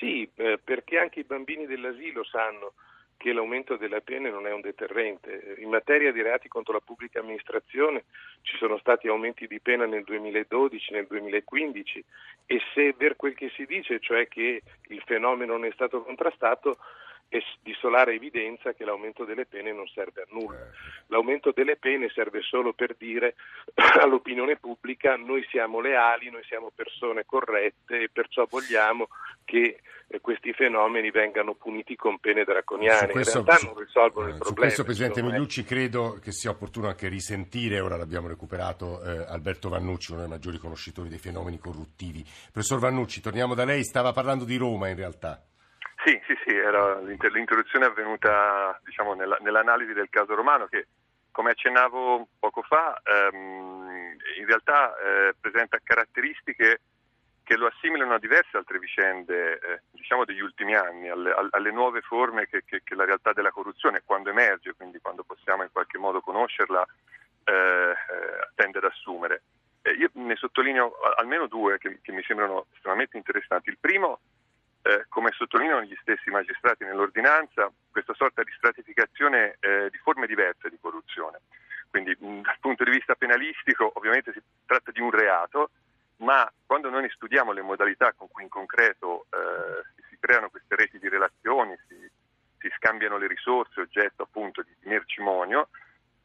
sì, 0.00 0.28
eh, 0.36 0.58
perché 0.64 0.98
anche 0.98 1.20
i 1.20 1.24
bambini 1.24 1.66
dell'asilo 1.66 2.24
sanno 2.24 2.72
che 3.18 3.34
l'aumento 3.34 3.76
delle 3.76 4.00
pene 4.00 4.30
non 4.30 4.46
è 4.46 4.52
un 4.52 4.62
deterrente. 4.62 5.56
In 5.58 5.68
materia 5.68 6.10
di 6.10 6.22
reati 6.22 6.48
contro 6.48 6.72
la 6.72 6.80
pubblica 6.80 7.20
amministrazione 7.20 8.04
ci 8.40 8.56
sono 8.56 8.78
stati 8.78 9.08
aumenti 9.08 9.46
di 9.46 9.60
pena 9.60 9.84
nel 9.84 10.04
2012, 10.04 10.94
nel 10.94 11.06
2015 11.06 12.02
e 12.46 12.60
se 12.72 12.94
vero 12.96 13.16
quel 13.16 13.34
che 13.34 13.50
si 13.50 13.66
dice, 13.66 14.00
cioè 14.00 14.26
che 14.26 14.62
il 14.88 15.02
fenomeno 15.04 15.52
non 15.52 15.66
è 15.66 15.70
stato 15.72 16.02
contrastato, 16.02 16.78
è 17.30 17.38
di 17.62 17.72
solare 17.78 18.14
evidenza 18.14 18.72
che 18.72 18.84
l'aumento 18.84 19.24
delle 19.24 19.46
pene 19.46 19.72
non 19.72 19.86
serve 19.86 20.22
a 20.22 20.26
nulla. 20.30 20.58
Eh, 20.58 20.70
l'aumento 21.06 21.52
delle 21.54 21.76
pene 21.76 22.10
serve 22.12 22.42
solo 22.42 22.72
per 22.72 22.96
dire 22.98 23.36
all'opinione 24.02 24.56
pubblica 24.56 25.14
noi 25.14 25.46
siamo 25.48 25.80
leali, 25.80 26.28
noi 26.28 26.42
siamo 26.42 26.72
persone 26.74 27.24
corrette 27.24 28.02
e 28.02 28.10
perciò 28.12 28.46
vogliamo 28.50 29.06
che 29.44 29.78
eh, 30.08 30.20
questi 30.20 30.52
fenomeni 30.52 31.12
vengano 31.12 31.54
puniti 31.54 31.94
con 31.94 32.18
pene 32.18 32.42
draconiane. 32.42 33.12
Questo, 33.12 33.38
In 33.38 33.44
realtà 33.44 33.64
non 33.64 33.78
risolvono 33.78 34.26
il 34.26 34.34
problema. 34.34 34.44
Su 34.44 34.54
questo, 34.54 34.82
Presidente 34.82 35.22
Migliucci, 35.22 35.62
credo 35.62 36.18
che 36.20 36.32
sia 36.32 36.50
opportuno 36.50 36.88
anche 36.88 37.06
risentire, 37.06 37.78
ora 37.78 37.96
l'abbiamo 37.96 38.26
recuperato, 38.26 39.00
eh, 39.04 39.24
Alberto 39.28 39.68
Vannucci, 39.68 40.10
uno 40.10 40.22
dei 40.22 40.30
maggiori 40.30 40.58
conoscitori 40.58 41.08
dei 41.08 41.18
fenomeni 41.18 41.60
corruttivi. 41.60 42.24
Professor 42.50 42.80
Vannucci, 42.80 43.20
torniamo 43.20 43.54
da 43.54 43.64
lei, 43.64 43.84
stava 43.84 44.10
parlando 44.10 44.44
di 44.44 44.56
Roma 44.56 44.88
in 44.88 44.96
realtà. 44.96 45.44
Sì, 46.04 46.18
sì, 46.44 46.54
era, 46.54 47.00
l'introduzione 47.00 47.86
è 47.86 47.88
avvenuta 47.88 48.80
diciamo, 48.84 49.14
nella, 49.14 49.36
nell'analisi 49.40 49.92
del 49.92 50.08
caso 50.10 50.34
romano 50.34 50.66
che, 50.66 50.86
come 51.30 51.50
accennavo 51.50 52.28
poco 52.38 52.62
fa, 52.62 53.00
ehm, 53.04 54.16
in 54.38 54.46
realtà 54.46 54.96
eh, 54.98 55.34
presenta 55.40 55.78
caratteristiche 55.82 56.80
che 57.42 57.56
lo 57.56 57.66
assimilano 57.66 58.14
a 58.14 58.18
diverse 58.18 58.56
altre 58.56 58.78
vicende 58.78 59.58
eh, 59.58 59.80
diciamo 59.90 60.24
degli 60.24 60.40
ultimi 60.40 60.74
anni, 60.74 61.08
alle, 61.08 61.34
alle 61.50 61.72
nuove 61.72 62.00
forme 62.00 62.46
che, 62.46 62.62
che, 62.64 62.82
che, 62.84 62.94
la 62.94 63.04
realtà 63.04 63.32
della 63.32 63.50
corruzione, 63.50 64.02
quando 64.04 64.30
emerge, 64.30 64.74
quindi 64.74 65.00
quando 65.00 65.24
possiamo 65.24 65.64
in 65.64 65.72
qualche 65.72 65.98
modo 65.98 66.20
conoscerla, 66.20 66.86
eh, 67.44 67.52
eh 67.52 68.48
tende 68.54 68.78
ad 68.78 68.84
assumere. 68.84 69.42
io 69.98 70.10
ne 70.12 70.36
sottolineo 70.36 70.94
almeno 71.16 71.46
due 71.46 71.78
che, 71.78 71.98
che 72.02 72.12
mi 72.12 72.22
sembrano 72.22 72.66
estremamente 72.74 73.16
interessanti. 73.16 73.70
Il 73.70 73.78
primo 73.80 74.20
eh, 74.82 75.06
come 75.08 75.30
sottolineano 75.32 75.82
gli 75.82 75.96
stessi 76.00 76.30
magistrati 76.30 76.84
nell'ordinanza, 76.84 77.70
questa 77.90 78.14
sorta 78.14 78.42
di 78.42 78.52
stratificazione 78.56 79.56
eh, 79.60 79.88
di 79.90 79.98
forme 79.98 80.26
diverse 80.26 80.70
di 80.70 80.78
corruzione. 80.80 81.40
Quindi 81.88 82.16
mh, 82.18 82.40
dal 82.42 82.58
punto 82.60 82.84
di 82.84 82.90
vista 82.90 83.14
penalistico 83.14 83.90
ovviamente 83.94 84.32
si 84.32 84.40
tratta 84.64 84.90
di 84.90 85.00
un 85.00 85.10
reato, 85.10 85.70
ma 86.16 86.50
quando 86.66 86.88
noi 86.88 87.08
studiamo 87.10 87.52
le 87.52 87.62
modalità 87.62 88.12
con 88.12 88.28
cui 88.28 88.42
in 88.42 88.48
concreto 88.48 89.26
eh, 89.30 90.02
si, 90.08 90.16
creano 90.18 90.50
queste 90.50 90.76
reti 90.76 90.98
di 90.98 91.08
relazioni, 91.08 91.76
si, 91.88 91.96
si 92.58 92.70
scambiano 92.76 93.16
le 93.16 93.26
risorse 93.26 93.80
oggetto 93.80 94.22
appunto 94.22 94.62
di 94.62 94.74
mercimonio, 94.82 95.68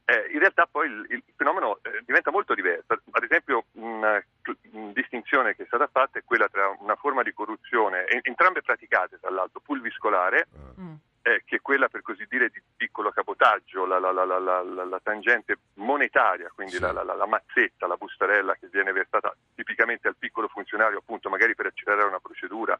eh, 0.05 0.29
in 0.31 0.39
realtà 0.39 0.67
poi 0.69 0.87
il, 0.87 1.05
il 1.09 1.23
fenomeno 1.35 1.79
eh, 1.81 2.03
diventa 2.05 2.29
molto 2.29 2.53
diverso. 2.53 3.01
Ad 3.11 3.23
esempio, 3.23 3.65
una, 3.73 4.23
una, 4.71 4.91
distinzione 4.93 5.55
che 5.55 5.63
è 5.63 5.65
stata 5.65 5.87
fatta 5.91 6.19
è 6.19 6.23
quella 6.23 6.47
tra 6.47 6.69
una 6.79 6.95
forma 6.95 7.23
di 7.23 7.33
corruzione, 7.33 8.05
entrambe 8.21 8.61
praticate 8.61 9.19
tra 9.19 9.31
l'altro, 9.31 9.61
pulviscolare, 9.61 10.47
mm. 10.79 10.93
eh, 11.23 11.41
che 11.43 11.55
è 11.55 11.61
quella 11.61 11.89
per 11.89 12.03
così 12.03 12.25
dire 12.29 12.49
di 12.49 12.61
piccolo 12.75 13.11
cabotaggio, 13.11 13.87
la, 13.87 13.97
la, 13.97 14.11
la, 14.11 14.23
la 14.39 14.99
tangente 15.01 15.57
monetaria, 15.75 16.51
quindi 16.53 16.73
sì. 16.73 16.81
la, 16.81 17.25
mazzetta, 17.27 17.87
la 17.87 17.97
bustarella 17.97 18.53
che 18.59 18.67
viene 18.71 18.91
versata 18.91 19.35
tipicamente 19.55 20.07
al 20.07 20.17
piccolo 20.19 20.47
funzionario, 20.47 20.99
appunto 20.99 21.29
magari 21.29 21.55
per 21.55 21.65
accelerare 21.65 22.07
una 22.07 22.19
procedura 22.19 22.77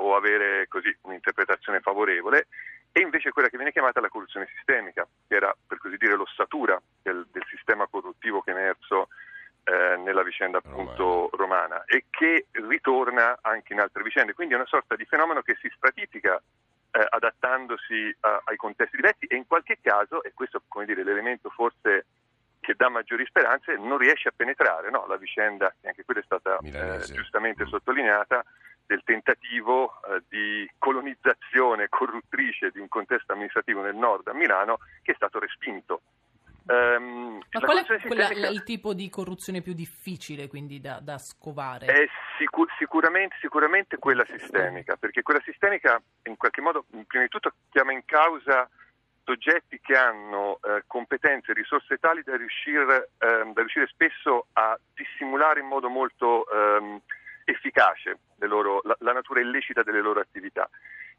o 0.00 0.16
avere 0.16 0.66
così 0.68 0.96
un'interpretazione 1.02 1.80
favorevole 1.80 2.46
e 2.92 3.00
invece 3.00 3.30
quella 3.30 3.48
che 3.48 3.56
viene 3.56 3.72
chiamata 3.72 4.00
la 4.00 4.08
corruzione 4.08 4.48
sistemica, 4.54 5.06
che 5.26 5.34
era 5.34 5.54
per 5.66 5.78
così 5.78 5.96
dire 5.96 6.16
l'ossatura 6.16 6.80
del, 7.02 7.26
del 7.30 7.44
sistema 7.48 7.86
corruttivo 7.86 8.40
che 8.42 8.52
è 8.52 8.54
emerso 8.54 9.08
eh, 9.64 9.96
nella 9.98 10.22
vicenda 10.22 10.58
appunto 10.58 11.30
romana. 11.34 11.84
e 11.84 12.06
che 12.10 12.46
ritorna 12.52 13.38
anche 13.42 13.72
in 13.72 13.80
altre 13.80 14.02
vicende, 14.02 14.32
quindi 14.32 14.54
è 14.54 14.56
una 14.56 14.66
sorta 14.66 14.96
di 14.96 15.04
fenomeno 15.04 15.42
che 15.42 15.56
si 15.60 15.70
stratifica 15.76 16.40
eh, 16.90 17.06
adattandosi 17.08 18.16
a, 18.20 18.42
ai 18.44 18.56
contesti 18.56 18.96
diversi 18.96 19.26
e 19.26 19.36
in 19.36 19.46
qualche 19.46 19.78
caso, 19.80 20.22
e 20.22 20.32
questo 20.34 20.62
come 20.66 20.86
dire 20.86 21.04
l'elemento 21.04 21.50
forse 21.50 22.06
che 22.60 22.74
dà 22.74 22.88
maggiori 22.88 23.24
speranze, 23.26 23.76
non 23.76 23.98
riesce 23.98 24.28
a 24.28 24.32
penetrare 24.34 24.90
no? 24.90 25.06
la 25.06 25.16
vicenda, 25.16 25.74
che 25.80 25.88
anche 25.88 26.04
quella 26.04 26.20
è 26.20 26.24
stata 26.24 26.58
eh, 26.62 27.00
giustamente 27.12 27.64
mm. 27.64 27.68
sottolineata, 27.68 28.44
del 28.88 29.02
tentativo 29.04 30.00
eh, 30.02 30.22
di 30.28 30.68
colonizzazione 30.78 31.90
corruttrice 31.90 32.70
di 32.70 32.80
un 32.80 32.88
contesto 32.88 33.32
amministrativo 33.32 33.82
nel 33.82 33.94
nord 33.94 34.26
a 34.28 34.32
Milano 34.32 34.78
che 35.02 35.12
è 35.12 35.14
stato 35.14 35.38
respinto. 35.38 36.00
Um, 36.68 37.40
Ma 37.50 37.60
qual 37.60 37.84
è 37.84 38.00
quella, 38.00 38.28
il 38.48 38.62
tipo 38.62 38.92
di 38.92 39.08
corruzione 39.08 39.62
più 39.62 39.72
difficile 39.72 40.48
quindi 40.48 40.80
da, 40.80 41.00
da 41.00 41.16
scovare? 41.18 41.86
È 41.86 42.08
sicur- 42.38 42.70
sicuramente, 42.78 43.36
sicuramente, 43.40 43.96
quella 43.98 44.24
sistemica, 44.26 44.96
perché 44.96 45.22
quella 45.22 45.40
sistemica 45.44 46.00
in 46.24 46.36
qualche 46.36 46.60
modo 46.60 46.84
prima 47.06 47.24
di 47.24 47.30
tutto 47.30 47.52
chiama 47.70 47.92
in 47.92 48.04
causa 48.04 48.68
soggetti 49.24 49.80
che 49.80 49.96
hanno 49.96 50.58
eh, 50.62 50.84
competenze 50.86 51.52
e 51.52 51.54
risorse 51.54 51.96
tali 51.98 52.22
da 52.22 52.36
riuscire, 52.36 53.10
eh, 53.18 53.50
da 53.52 53.60
riuscire, 53.60 53.86
spesso 53.86 54.46
a 54.52 54.78
dissimulare 54.94 55.60
in 55.60 55.66
modo 55.66 55.88
molto 55.88 56.46
ehm, 56.50 57.00
efficace 57.50 58.18
loro, 58.46 58.80
la, 58.84 58.96
la, 59.00 59.12
natura 59.12 59.40
illecita 59.40 59.82
delle 59.82 60.00
loro 60.00 60.20
attività. 60.20 60.68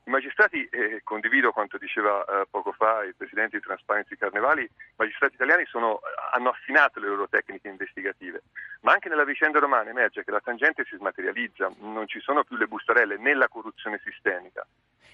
I 0.05 0.09
magistrati, 0.09 0.65
eh, 0.71 1.01
condivido 1.03 1.51
quanto 1.51 1.77
diceva 1.77 2.23
eh, 2.23 2.47
poco 2.49 2.71
fa 2.71 3.03
il 3.03 3.15
Presidente 3.15 3.57
di 3.57 3.63
Transparency 3.63 4.15
Carnevali, 4.15 4.63
i 4.63 4.69
magistrati 4.95 5.35
italiani 5.35 5.65
sono, 5.65 5.99
hanno 6.31 6.49
affinato 6.49 6.99
le 6.99 7.07
loro 7.07 7.27
tecniche 7.27 7.67
investigative, 7.67 8.43
ma 8.81 8.93
anche 8.93 9.09
nella 9.09 9.25
vicenda 9.25 9.59
romana 9.59 9.89
emerge 9.89 10.23
che 10.23 10.31
la 10.31 10.39
tangente 10.39 10.85
si 10.85 10.95
smaterializza, 10.95 11.71
non 11.79 12.07
ci 12.07 12.19
sono 12.19 12.43
più 12.43 12.55
le 12.55 12.67
bustarelle 12.67 13.17
né 13.17 13.33
la 13.35 13.47
corruzione 13.47 13.99
sistemica. 14.03 14.65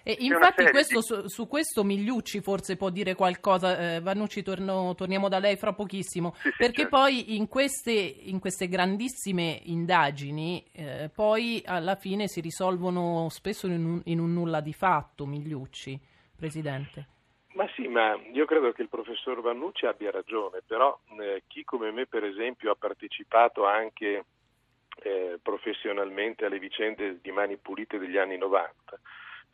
E 0.07 0.17
infatti 0.19 0.69
questo, 0.69 0.99
di... 0.99 1.01
su, 1.01 1.27
su, 1.27 1.47
questo 1.47 1.83
Migliucci 1.83 2.39
forse 2.41 2.75
può 2.77 2.91
dire 2.91 3.15
qualcosa, 3.15 3.95
eh, 3.95 4.01
Vannucci 4.01 4.43
torno, 4.43 4.93
torniamo 4.93 5.29
da 5.29 5.39
lei 5.39 5.57
fra 5.57 5.73
pochissimo, 5.73 6.35
sì, 6.37 6.49
sì, 6.51 6.55
perché 6.57 6.81
certo. 6.83 6.97
poi 6.97 7.37
in 7.37 7.47
queste, 7.47 7.91
in 7.91 8.39
queste, 8.39 8.67
grandissime 8.67 9.61
indagini 9.63 10.63
eh, 10.73 11.09
poi 11.11 11.63
alla 11.65 11.95
fine 11.95 12.27
si 12.27 12.39
risolvono 12.39 13.29
spesso 13.29 13.65
in 13.65 13.83
un, 13.83 14.01
in 14.05 14.19
un 14.19 14.31
nulla 14.31 14.61
di 14.61 14.73
fatto, 14.73 15.25
Migliucci, 15.25 15.99
Presidente. 16.35 17.07
Ma 17.55 17.67
sì, 17.73 17.87
ma 17.87 18.19
io 18.33 18.45
credo 18.45 18.73
che 18.73 18.81
il 18.81 18.89
professor 18.89 19.39
Vannucci 19.41 19.85
abbia 19.85 20.11
ragione, 20.11 20.61
però 20.65 20.97
eh, 21.19 21.43
chi 21.47 21.63
come 21.63 21.89
me 21.91 22.05
per 22.05 22.25
esempio 22.25 22.71
ha 22.71 22.75
partecipato 22.75 23.65
anche 23.65 24.25
eh, 25.03 25.39
professionalmente 25.41 26.45
alle 26.45 26.59
vicende 26.59 27.19
di 27.21 27.31
mani 27.31 27.55
pulite 27.55 27.97
degli 27.97 28.17
anni 28.17 28.37
90 28.37 28.99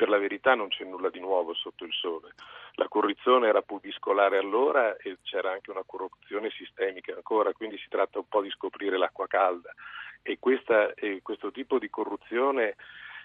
per 0.02 0.10
la 0.10 0.18
verità 0.18 0.56
non 0.56 0.70
c'è 0.70 0.84
nulla 0.84 1.12
di 1.12 1.20
nuovo 1.20 1.54
sotto 1.54 1.86
il 1.86 1.94
sole. 1.94 2.34
La 2.74 2.88
corruzione 2.88 3.48
era 3.48 3.62
pubiscolare 3.62 4.40
allora 4.40 4.98
e 4.98 5.20
c'era 5.22 5.52
anche 5.52 5.70
una 5.70 5.84
corruzione 5.86 6.50
sistemica 6.50 7.14
ancora, 7.14 7.54
quindi 7.54 7.78
si 7.78 7.88
tratta 7.88 8.18
un 8.18 8.28
po' 8.28 8.42
di 8.42 8.50
scoprire 8.50 8.98
l'acqua 8.98 9.28
calda 9.28 9.72
e, 10.24 10.40
questa, 10.40 10.96
e 10.96 11.20
questo 11.22 11.52
tipo 11.52 11.78
di 11.78 11.88
corruzione 11.92 12.78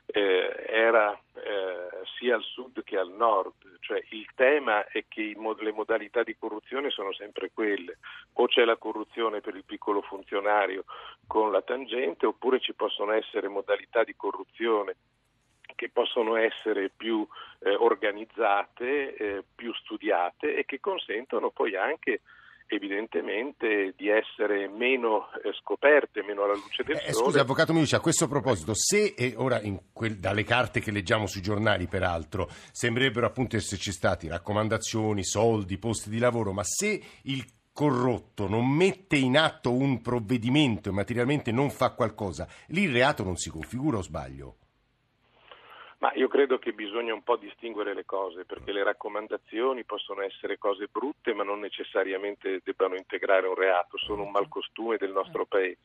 eh, 0.07 0.65
era 0.69 1.13
eh, 1.35 2.07
sia 2.19 2.37
al 2.37 2.43
sud 2.43 2.83
che 2.85 2.97
al 2.97 3.11
nord, 3.11 3.79
cioè 3.81 4.03
il 4.11 4.27
tema 4.35 4.87
è 4.87 5.05
che 5.09 5.37
le 5.59 5.73
modalità 5.73 6.23
di 6.23 6.37
corruzione 6.37 6.91
sono 6.91 7.13
sempre 7.13 7.51
quelle, 7.53 7.99
o 8.35 8.47
c'è 8.47 8.65
la 8.65 8.77
corruzione 8.77 9.41
per 9.41 9.55
il 9.57 9.65
piccolo 9.65 10.03
funzionario 10.03 10.85
con 11.27 11.51
la 11.51 11.63
tangente 11.63 12.27
oppure 12.27 12.61
ci 12.61 12.75
possono 12.75 13.13
essere 13.13 13.49
modalità 13.49 14.05
di 14.05 14.15
corruzione 14.17 14.97
che 15.75 15.91
possono 15.91 16.37
essere 16.37 16.89
più 16.89 17.27
eh, 17.61 17.75
organizzate, 17.75 19.15
eh, 19.15 19.45
più 19.55 19.75
studiate 19.75 20.57
e 20.57 20.65
che 20.65 20.81
consentono 20.81 21.51
poi 21.51 21.77
anche 21.77 22.23
evidentemente 22.68 23.94
di 23.96 24.08
essere 24.08 24.68
meno 24.68 25.28
eh, 25.42 25.52
scoperte, 25.61 26.23
meno 26.23 26.44
alla 26.44 26.54
luce 26.54 26.82
del 26.82 26.96
eh, 26.96 27.12
sole. 27.12 27.26
Scusa, 27.26 27.40
Avvocato 27.40 27.73
Miucci, 27.73 27.94
a 27.94 28.00
questo 28.00 28.28
proposito, 28.28 28.75
se 28.75 29.14
e 29.16 29.35
ora 29.37 29.61
quel, 29.92 30.18
dalle 30.18 30.44
carte 30.44 30.80
che 30.80 30.90
leggiamo 30.90 31.26
sui 31.26 31.42
giornali, 31.42 31.87
peraltro, 31.87 32.49
sembrerebbero 32.73 33.26
appunto 33.26 33.56
esserci 33.56 33.92
stati 33.92 34.28
raccomandazioni, 34.28 35.25
soldi, 35.25 35.78
posti 35.78 36.11
di 36.11 36.18
lavoro, 36.18 36.52
ma 36.52 36.62
se 36.64 37.00
il 37.23 37.44
corrotto 37.73 38.49
non 38.49 38.66
mette 38.68 39.16
in 39.16 39.37
atto 39.37 39.73
un 39.73 40.00
provvedimento 40.00 40.88
e 40.88 40.92
materialmente 40.92 41.52
non 41.52 41.70
fa 41.70 41.90
qualcosa, 41.90 42.49
lì 42.68 42.85
il 42.85 42.92
reato 42.92 43.23
non 43.23 43.37
si 43.37 43.50
configura 43.50 43.99
o 43.99 44.02
sbaglio? 44.02 44.56
Ma 45.99 46.12
io 46.15 46.29
credo 46.29 46.59
che 46.59 46.73
bisogna 46.73 47.15
un 47.15 47.23
po' 47.23 47.37
distinguere 47.37 47.95
le 47.95 48.05
cose, 48.05 48.45
perché 48.45 48.71
le 48.71 48.85
raccomandazioni 48.85 49.85
possono 49.85 50.21
essere 50.21 50.59
cose 50.59 50.88
brutte, 50.91 51.33
ma 51.33 51.43
non 51.43 51.61
necessariamente 51.61 52.61
debbano 52.62 52.97
integrare 52.97 53.47
un 53.47 53.55
reato, 53.55 53.97
sono 53.97 54.23
un 54.23 54.31
malcostume 54.31 54.99
del 54.99 55.12
nostro 55.12 55.47
Paese. 55.47 55.79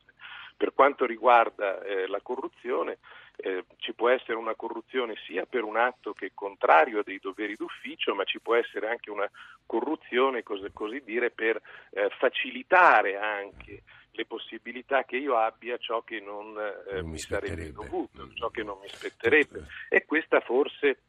Per 0.58 0.74
quanto 0.74 1.06
riguarda 1.06 1.82
eh, 1.82 2.08
la 2.08 2.20
corruzione, 2.22 3.00
eh, 3.38 3.64
ci 3.78 3.94
può 3.94 4.10
essere 4.10 4.36
una 4.36 4.54
corruzione 4.54 5.16
sia 5.26 5.46
per 5.46 5.64
un 5.64 5.78
atto 5.78 6.14
che 6.14 6.28
è 6.28 6.32
contrario 6.34 7.00
a 7.00 7.04
dei 7.04 7.20
doveri 7.20 7.56
d'ufficio, 7.56 8.14
ma 8.14 8.26
ci 8.26 8.40
può 8.42 8.56
essere 8.56 8.90
anche 8.90 9.10
una 9.10 9.30
corruzione, 9.66 10.44
così, 10.44 10.70
così 10.74 11.02
dire, 11.04 11.32
per 11.32 11.60
eh, 11.92 12.10
facilitare 12.20 13.18
anche 13.18 13.82
le 14.12 14.26
possibilità 14.26 15.04
che 15.04 15.18
io 15.18 15.38
abbia 15.38 15.78
ciò 15.78 16.02
che 16.02 16.20
non, 16.20 16.58
eh, 16.58 16.96
non 16.96 17.06
mi, 17.06 17.12
mi 17.12 17.20
sarebbe 17.20 17.72
dovuto, 17.72 18.30
ciò 18.34 18.50
che 18.50 18.64
non 18.64 18.78
mi 18.80 18.88
spetterebbe. 18.88 19.66
E 19.90 20.06
questa 20.06 20.42
forse 20.42 21.00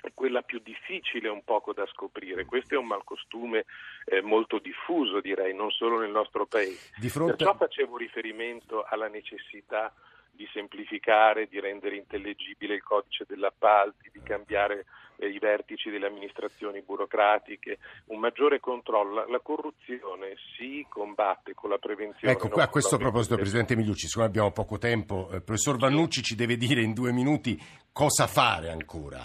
è 0.00 0.12
quella 0.14 0.42
più 0.42 0.60
difficile 0.60 1.28
un 1.28 1.44
poco 1.44 1.72
da 1.72 1.86
scoprire. 1.86 2.44
Questo 2.44 2.74
è 2.74 2.78
un 2.78 2.86
malcostume 2.86 3.64
eh, 4.06 4.20
molto 4.22 4.58
diffuso, 4.58 5.20
direi, 5.20 5.54
non 5.54 5.70
solo 5.70 6.00
nel 6.00 6.10
nostro 6.10 6.46
paese. 6.46 6.92
Di 6.98 7.08
fronte... 7.08 7.36
Perciò 7.36 7.54
facevo 7.54 7.96
riferimento 7.96 8.82
alla 8.82 9.08
necessità 9.08 9.92
di 10.30 10.48
semplificare, 10.52 11.48
di 11.48 11.60
rendere 11.60 11.96
intellegibile 11.96 12.74
il 12.74 12.82
codice 12.82 13.24
dell'appalti, 13.26 14.10
di 14.10 14.22
cambiare 14.22 14.86
eh, 15.20 15.28
i 15.28 15.38
vertici 15.38 15.90
delle 15.90 16.06
amministrazioni 16.06 16.80
burocratiche, 16.82 17.78
un 18.06 18.18
maggiore 18.18 18.58
controllo. 18.58 19.14
La, 19.14 19.26
la 19.28 19.40
corruzione 19.40 20.34
si 20.56 20.84
combatte 20.88 21.54
con 21.54 21.70
la 21.70 21.78
prevenzione. 21.78 22.32
Ecco, 22.32 22.48
a 22.60 22.68
questo 22.68 22.96
proposito, 22.96 23.36
Presidente 23.36 23.76
Migliucci, 23.76 24.06
siccome 24.06 24.26
abbiamo 24.26 24.50
poco 24.50 24.78
tempo, 24.78 25.28
eh, 25.32 25.40
professor 25.40 25.76
Vannucci 25.76 26.22
ci 26.22 26.34
deve 26.34 26.56
dire 26.56 26.80
in 26.80 26.94
due 26.94 27.12
minuti 27.12 27.60
cosa 27.92 28.26
fare 28.26 28.70
ancora. 28.70 29.18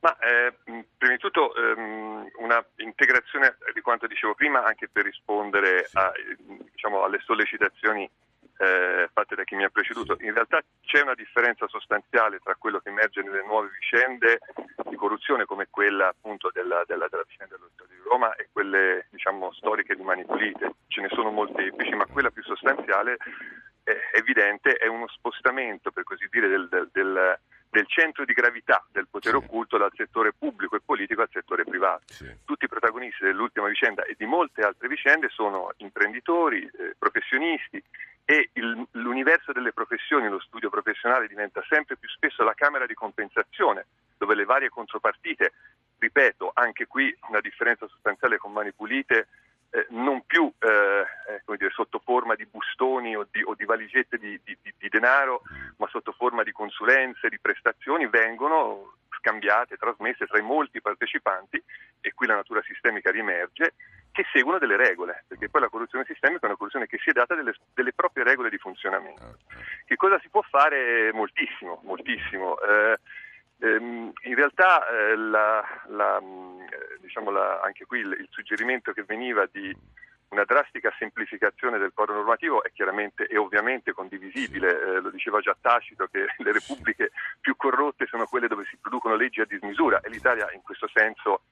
Ma 0.00 0.18
eh, 0.18 0.52
prima 0.98 1.14
di 1.14 1.18
tutto 1.18 1.54
ehm, 1.54 2.26
una 2.38 2.64
integrazione 2.78 3.56
di 3.72 3.80
quanto 3.80 4.08
dicevo 4.08 4.34
prima 4.34 4.64
anche 4.64 4.88
per 4.90 5.04
rispondere 5.04 5.84
sì. 5.84 5.96
a, 5.96 6.12
diciamo, 6.72 7.04
alle 7.04 7.20
sollecitazioni 7.20 8.10
eh, 8.58 9.08
fatte 9.12 9.34
da 9.34 9.44
chi 9.44 9.54
mi 9.54 9.64
ha 9.64 9.70
preceduto. 9.70 10.16
In 10.20 10.34
realtà 10.34 10.60
c'è 10.84 11.02
una 11.02 11.14
differenza 11.14 11.66
sostanziale 11.68 12.38
tra 12.38 12.54
quello 12.56 12.80
che 12.80 12.90
emerge 12.90 13.22
nelle 13.22 13.44
nuove 13.44 13.70
vicende 13.78 14.40
di 14.88 14.96
corruzione 14.96 15.44
come 15.44 15.66
quella 15.70 16.08
appunto 16.08 16.50
della, 16.52 16.84
della, 16.86 17.08
della 17.08 17.24
vicenda 17.26 17.56
dello 17.56 17.70
Stato 17.72 17.90
di 17.90 18.00
Roma 18.04 18.34
e 18.34 18.48
quelle 18.52 19.06
diciamo, 19.10 19.52
storiche 19.52 19.94
di 19.94 20.02
Mani 20.02 20.24
Pulite. 20.24 20.74
Ce 20.88 21.00
ne 21.00 21.08
sono 21.08 21.30
molteplici, 21.30 21.94
ma 21.94 22.06
quella 22.06 22.30
più 22.30 22.42
sostanziale 22.42 23.16
è 23.82 23.96
evidente, 24.12 24.74
è 24.74 24.86
uno 24.86 25.08
spostamento 25.08 25.90
per 25.90 26.04
così 26.04 26.26
dire 26.30 26.48
del, 26.48 26.68
del, 26.68 26.88
del 26.92 27.38
del 27.72 27.88
centro 27.88 28.26
di 28.26 28.34
gravità 28.34 28.84
del 28.92 29.08
potere 29.08 29.38
sì. 29.38 29.44
occulto 29.44 29.78
dal 29.78 29.90
settore 29.96 30.34
pubblico 30.34 30.76
e 30.76 30.82
politico 30.84 31.22
al 31.22 31.30
settore 31.32 31.64
privato. 31.64 32.02
Sì. 32.04 32.30
Tutti 32.44 32.66
i 32.66 32.68
protagonisti 32.68 33.24
dell'ultima 33.24 33.66
vicenda 33.66 34.04
e 34.04 34.14
di 34.14 34.26
molte 34.26 34.60
altre 34.60 34.88
vicende 34.88 35.30
sono 35.30 35.72
imprenditori, 35.78 36.64
eh, 36.64 36.94
professionisti 36.98 37.82
e 38.24 38.50
il, 38.54 38.86
l'universo 38.92 39.52
delle 39.52 39.72
professioni, 39.72 40.28
lo 40.28 40.40
studio 40.40 40.70
professionale 40.70 41.28
diventa 41.28 41.62
sempre 41.68 41.96
più 41.96 42.08
spesso 42.08 42.42
la 42.44 42.54
camera 42.54 42.86
di 42.86 42.94
compensazione 42.94 43.86
dove 44.16 44.34
le 44.36 44.44
varie 44.44 44.68
contropartite, 44.68 45.52
ripeto, 45.98 46.52
anche 46.54 46.86
qui 46.86 47.14
una 47.28 47.40
differenza 47.40 47.88
sostanziale 47.88 48.38
con 48.38 48.52
mani 48.52 48.72
pulite, 48.72 49.26
eh, 49.70 49.86
non 49.90 50.24
più 50.26 50.52
eh, 50.60 50.68
eh 50.68 51.56
dire, 51.56 51.70
sotto 51.70 51.98
forma 51.98 52.36
di 52.36 52.46
bustoni 52.46 53.16
o 53.16 53.26
di, 53.28 53.42
o 53.42 53.54
di 53.54 53.64
valigette 53.64 54.18
di, 54.18 54.38
di, 54.44 54.56
di, 54.62 54.88
denaro, 54.88 55.42
ma 55.78 55.88
sotto 55.88 56.12
forma 56.12 56.44
di 56.44 56.52
consulenze, 56.52 57.28
di 57.28 57.40
prestazioni, 57.40 58.06
vengono 58.06 58.94
scambiate, 59.18 59.76
trasmesse 59.76 60.26
tra 60.26 60.38
i 60.38 60.42
molti 60.42 60.80
partecipanti, 60.80 61.60
e 62.00 62.12
qui 62.12 62.26
la 62.26 62.34
natura 62.34 62.62
sistemica 62.62 63.10
riemerge, 63.10 63.74
che 64.12 64.26
seguono 64.30 64.58
delle 64.58 64.76
regole, 64.76 65.24
perché 65.26 65.48
poi 65.48 65.62
la 65.62 65.68
corruzione 65.68 66.04
sistemica 66.04 66.42
è 66.42 66.46
una 66.46 66.56
corruzione 66.56 66.86
che 66.86 66.98
si 66.98 67.08
è 67.10 67.12
data 67.12 67.34
delle, 67.34 67.54
delle 67.74 67.94
proprie 67.94 68.24
regole 68.24 68.50
di 68.50 68.58
funzionamento. 68.58 69.38
Che 69.86 69.96
cosa 69.96 70.20
si 70.20 70.28
può 70.28 70.42
fare? 70.42 71.10
Moltissimo, 71.12 71.80
moltissimo. 71.82 72.60
Eh, 72.60 72.98
ehm, 73.60 74.12
in 74.24 74.34
realtà 74.34 74.86
eh, 74.86 75.16
la, 75.16 75.64
la, 75.86 76.22
diciamo 77.00 77.30
la, 77.30 77.60
anche 77.60 77.86
qui 77.86 78.00
il, 78.00 78.16
il, 78.20 78.28
suggerimento 78.30 78.92
che 78.92 79.02
veniva 79.04 79.48
di 79.50 79.74
una 80.28 80.44
drastica 80.44 80.92
semplificazione 80.98 81.78
del 81.78 81.92
quadro 81.94 82.14
normativo 82.14 82.62
è 82.62 82.70
chiaramente 82.72 83.26
e 83.26 83.36
ovviamente 83.36 83.92
condivisibile, 83.92 84.80
eh, 84.80 85.00
lo 85.00 85.10
diceva 85.10 85.40
già 85.40 85.56
Tacito 85.58 86.06
che 86.06 86.26
le 86.38 86.52
repubbliche 86.52 87.12
più 87.40 87.56
corrotte 87.56 88.06
sono 88.06 88.26
quelle 88.26 88.48
dove 88.48 88.64
si 88.68 88.76
producono 88.76 89.14
leggi 89.14 89.40
a 89.40 89.46
dismisura 89.46 90.00
e 90.00 90.10
l'Italia 90.10 90.50
in 90.52 90.62
questo 90.62 90.88
senso 90.92 91.42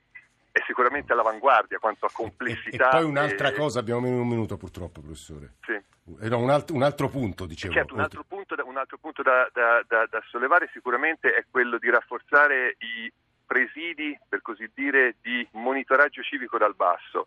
è 0.52 0.60
sicuramente 0.66 1.12
all'avanguardia 1.12 1.78
quanto 1.78 2.06
a 2.06 2.10
complessità. 2.12 2.84
E, 2.84 2.96
e 2.96 3.00
poi 3.00 3.04
un'altra 3.04 3.48
e... 3.48 3.52
cosa, 3.54 3.80
abbiamo 3.80 4.00
meno 4.00 4.20
un 4.20 4.28
minuto 4.28 4.56
purtroppo 4.56 5.00
professore. 5.00 5.54
Sì. 5.62 5.72
Eh, 6.20 6.28
no, 6.28 6.38
un, 6.38 6.50
alt- 6.50 6.70
un, 6.70 6.82
altro 6.82 7.08
punto, 7.08 7.46
dicevo. 7.46 7.72
Certo, 7.72 7.94
un 7.94 8.00
altro 8.00 8.24
punto, 8.26 8.54
da, 8.54 8.64
un 8.64 8.76
altro 8.76 8.98
punto 8.98 9.22
da, 9.22 9.48
da, 9.52 9.84
da, 9.86 10.06
da 10.10 10.22
sollevare 10.28 10.68
sicuramente 10.72 11.34
è 11.34 11.44
quello 11.48 11.78
di 11.78 11.88
rafforzare 11.88 12.76
i 12.78 13.12
presidi, 13.46 14.18
per 14.28 14.42
così 14.42 14.70
dire, 14.74 15.16
di 15.20 15.46
monitoraggio 15.52 16.22
civico 16.22 16.58
dal 16.58 16.74
basso. 16.74 17.26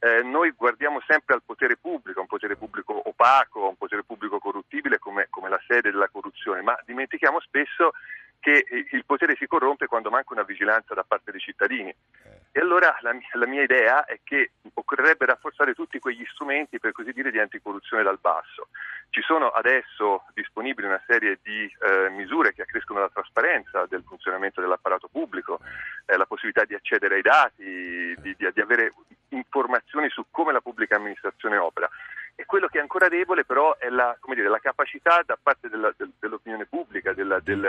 Eh, 0.00 0.22
noi 0.22 0.52
guardiamo 0.52 1.00
sempre 1.06 1.34
al 1.34 1.42
potere 1.44 1.76
pubblico, 1.76 2.20
un 2.20 2.26
potere 2.26 2.56
pubblico 2.56 3.08
opaco, 3.08 3.68
un 3.68 3.76
potere 3.76 4.04
pubblico 4.04 4.38
corruttibile 4.38 4.98
come, 4.98 5.26
come 5.28 5.48
la 5.48 5.60
sede 5.66 5.90
della 5.90 6.08
corruzione, 6.08 6.62
ma 6.62 6.78
dimentichiamo 6.84 7.40
spesso 7.40 7.92
che 8.40 8.64
il 8.92 9.04
potere 9.04 9.36
si 9.36 9.46
corrompe 9.46 9.86
quando 9.86 10.10
manca 10.10 10.32
una 10.32 10.44
vigilanza 10.44 10.94
da 10.94 11.04
parte 11.06 11.30
dei 11.30 11.40
cittadini. 11.40 11.90
Eh. 11.90 12.38
E 12.52 12.60
allora 12.60 12.96
la 13.02 13.12
mia, 13.12 13.28
la 13.32 13.46
mia, 13.46 13.62
idea 13.62 14.04
è 14.04 14.20
che 14.22 14.52
occorrerebbe 14.74 15.26
rafforzare 15.26 15.74
tutti 15.74 15.98
quegli 15.98 16.24
strumenti, 16.32 16.78
per 16.78 16.92
così 16.92 17.12
dire, 17.12 17.30
di 17.30 17.38
anticorruzione 17.38 18.02
dal 18.02 18.18
basso. 18.20 18.68
Ci 19.10 19.20
sono 19.22 19.48
adesso 19.48 20.24
disponibili 20.34 20.86
una 20.86 21.02
serie 21.06 21.38
di 21.42 21.64
eh, 21.64 22.10
misure 22.10 22.52
che 22.52 22.62
accrescono 22.62 23.00
la 23.00 23.10
trasparenza 23.12 23.86
del 23.86 24.04
funzionamento 24.06 24.60
dell'apparato 24.60 25.08
pubblico, 25.08 25.60
eh, 26.06 26.16
la 26.16 26.26
possibilità 26.26 26.64
di 26.64 26.74
accedere 26.74 27.16
ai 27.16 27.22
dati, 27.22 27.64
di, 27.64 28.34
di, 28.36 28.50
di 28.52 28.60
avere 28.60 28.92
informazioni 29.30 30.08
su 30.08 30.24
come 30.30 30.52
la 30.52 30.60
pubblica 30.60 30.96
amministrazione 30.96 31.56
opera. 31.56 31.88
E 32.34 32.46
quello 32.46 32.68
che 32.68 32.78
è 32.78 32.80
ancora 32.80 33.08
debole 33.08 33.44
però 33.44 33.76
è 33.78 33.88
la, 33.88 34.16
dire, 34.26 34.48
la 34.48 34.60
capacità 34.60 35.22
da 35.26 35.36
parte 35.40 35.68
della, 35.68 35.92
del, 35.96 36.12
dell'opinione 36.18 36.66
pubblica, 36.66 37.12
della, 37.12 37.40
del, 37.40 37.68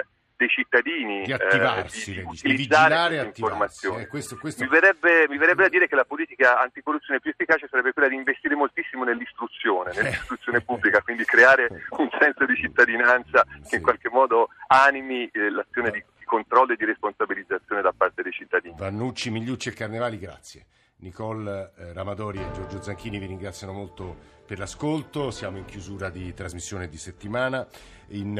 cittadini 0.60 1.24
di 1.24 1.32
attivarsi, 1.32 2.12
eh, 2.12 2.24
di, 2.24 2.28
di, 2.30 2.40
di 2.42 2.56
vigilare 2.56 3.20
e 3.20 3.24
informazioni. 3.26 4.04
Eh, 4.04 4.08
questo, 4.08 4.38
questo... 4.38 4.64
Mi, 4.64 4.70
verrebbe, 4.70 5.28
mi, 5.30 5.38
verrebbe, 5.38 5.64
da 5.64 5.70
dire 5.70 5.88
che 5.88 5.96
la 5.96 6.06
politica 6.06 6.60
anticorruzione 6.60 7.20
più 7.20 7.32
efficace 7.32 7.68
sarebbe 7.70 7.94
quella 7.94 8.10
di 8.10 8.16
investire 8.16 8.56
moltissimo 8.56 9.04
nell'istruzione, 9.04 9.92
eh. 9.92 10.02
nell'istruzione 10.02 10.62
pubblica, 10.62 11.02
quindi 11.02 11.24
creare 11.24 11.68
un 11.92 12.10
senso 12.20 12.46
di 12.46 12.56
cittadinanza 12.56 13.46
che 13.68 13.78
in 13.78 13.82
qualche 13.82 14.10
modo 14.10 14.50
animi 14.68 15.30
eh, 15.32 15.50
l'azione 15.50 15.92
di 15.92 16.04
controllo 16.26 16.74
e 16.74 16.76
di 16.76 16.86
responsabilizzazione 16.86 17.82
da 17.82 17.94
parte 17.96 18.22
dei 18.22 18.32
cittadini. 18.32 18.76
Vannucci, 18.78 19.32
Migliucci 19.32 19.70
e 19.70 19.74
Carnevali, 19.74 20.20
grazie. 20.20 20.66
Nicole 20.98 21.72
eh, 21.78 21.94
Ramadori 21.94 22.40
e 22.40 22.52
Giorgio 22.52 22.82
Zanchini 22.82 23.20
vi 23.20 23.26
ringraziano 23.26 23.72
molto 23.72 24.38
per 24.46 24.60
l'ascolto, 24.60 25.32
siamo 25.32 25.58
in 25.58 25.66
chiusura 25.66 26.10
di 26.10 26.34
trasmissione 26.34 26.90
di 26.90 26.98
settimana. 26.98 27.66
In 28.10 28.38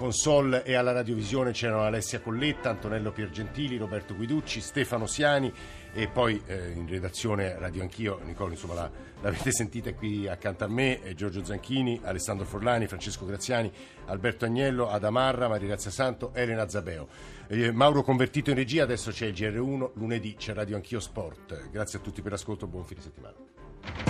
console 0.00 0.64
e 0.64 0.76
alla 0.76 0.92
radiovisione 0.92 1.52
c'erano 1.52 1.82
Alessia 1.82 2.20
Colletta, 2.20 2.70
Antonello 2.70 3.12
Piergentili, 3.12 3.76
Roberto 3.76 4.16
Guiducci, 4.16 4.62
Stefano 4.62 5.06
Siani 5.06 5.52
e 5.92 6.08
poi 6.08 6.40
eh, 6.46 6.70
in 6.70 6.88
redazione 6.88 7.58
Radio 7.58 7.82
Anch'io, 7.82 8.18
Nicolo 8.24 8.52
insomma 8.52 8.72
la, 8.72 8.90
l'avete 9.20 9.52
sentita 9.52 9.92
qui 9.92 10.26
accanto 10.26 10.64
a 10.64 10.68
me, 10.68 11.02
eh, 11.02 11.14
Giorgio 11.14 11.44
Zanchini, 11.44 12.00
Alessandro 12.02 12.46
Forlani, 12.46 12.86
Francesco 12.86 13.26
Graziani, 13.26 13.70
Alberto 14.06 14.46
Agnello, 14.46 14.88
Adamarra, 14.88 15.48
Maria 15.48 15.66
Grazia 15.66 15.90
Santo, 15.90 16.30
Elena 16.32 16.66
Zabeo. 16.66 17.06
Eh, 17.48 17.70
Mauro 17.70 18.02
convertito 18.02 18.48
in 18.48 18.56
regia, 18.56 18.84
adesso 18.84 19.10
c'è 19.10 19.26
il 19.26 19.34
GR1, 19.34 19.90
lunedì 19.96 20.34
c'è 20.34 20.54
Radio 20.54 20.76
Anch'io 20.76 21.00
Sport. 21.00 21.68
Grazie 21.68 21.98
a 21.98 22.02
tutti 22.02 22.22
per 22.22 22.32
l'ascolto, 22.32 22.66
buon 22.66 22.86
fine 22.86 23.02
settimana. 23.02 24.09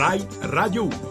Rai 0.00 0.26
Radio. 0.40 0.88
1 0.88 1.09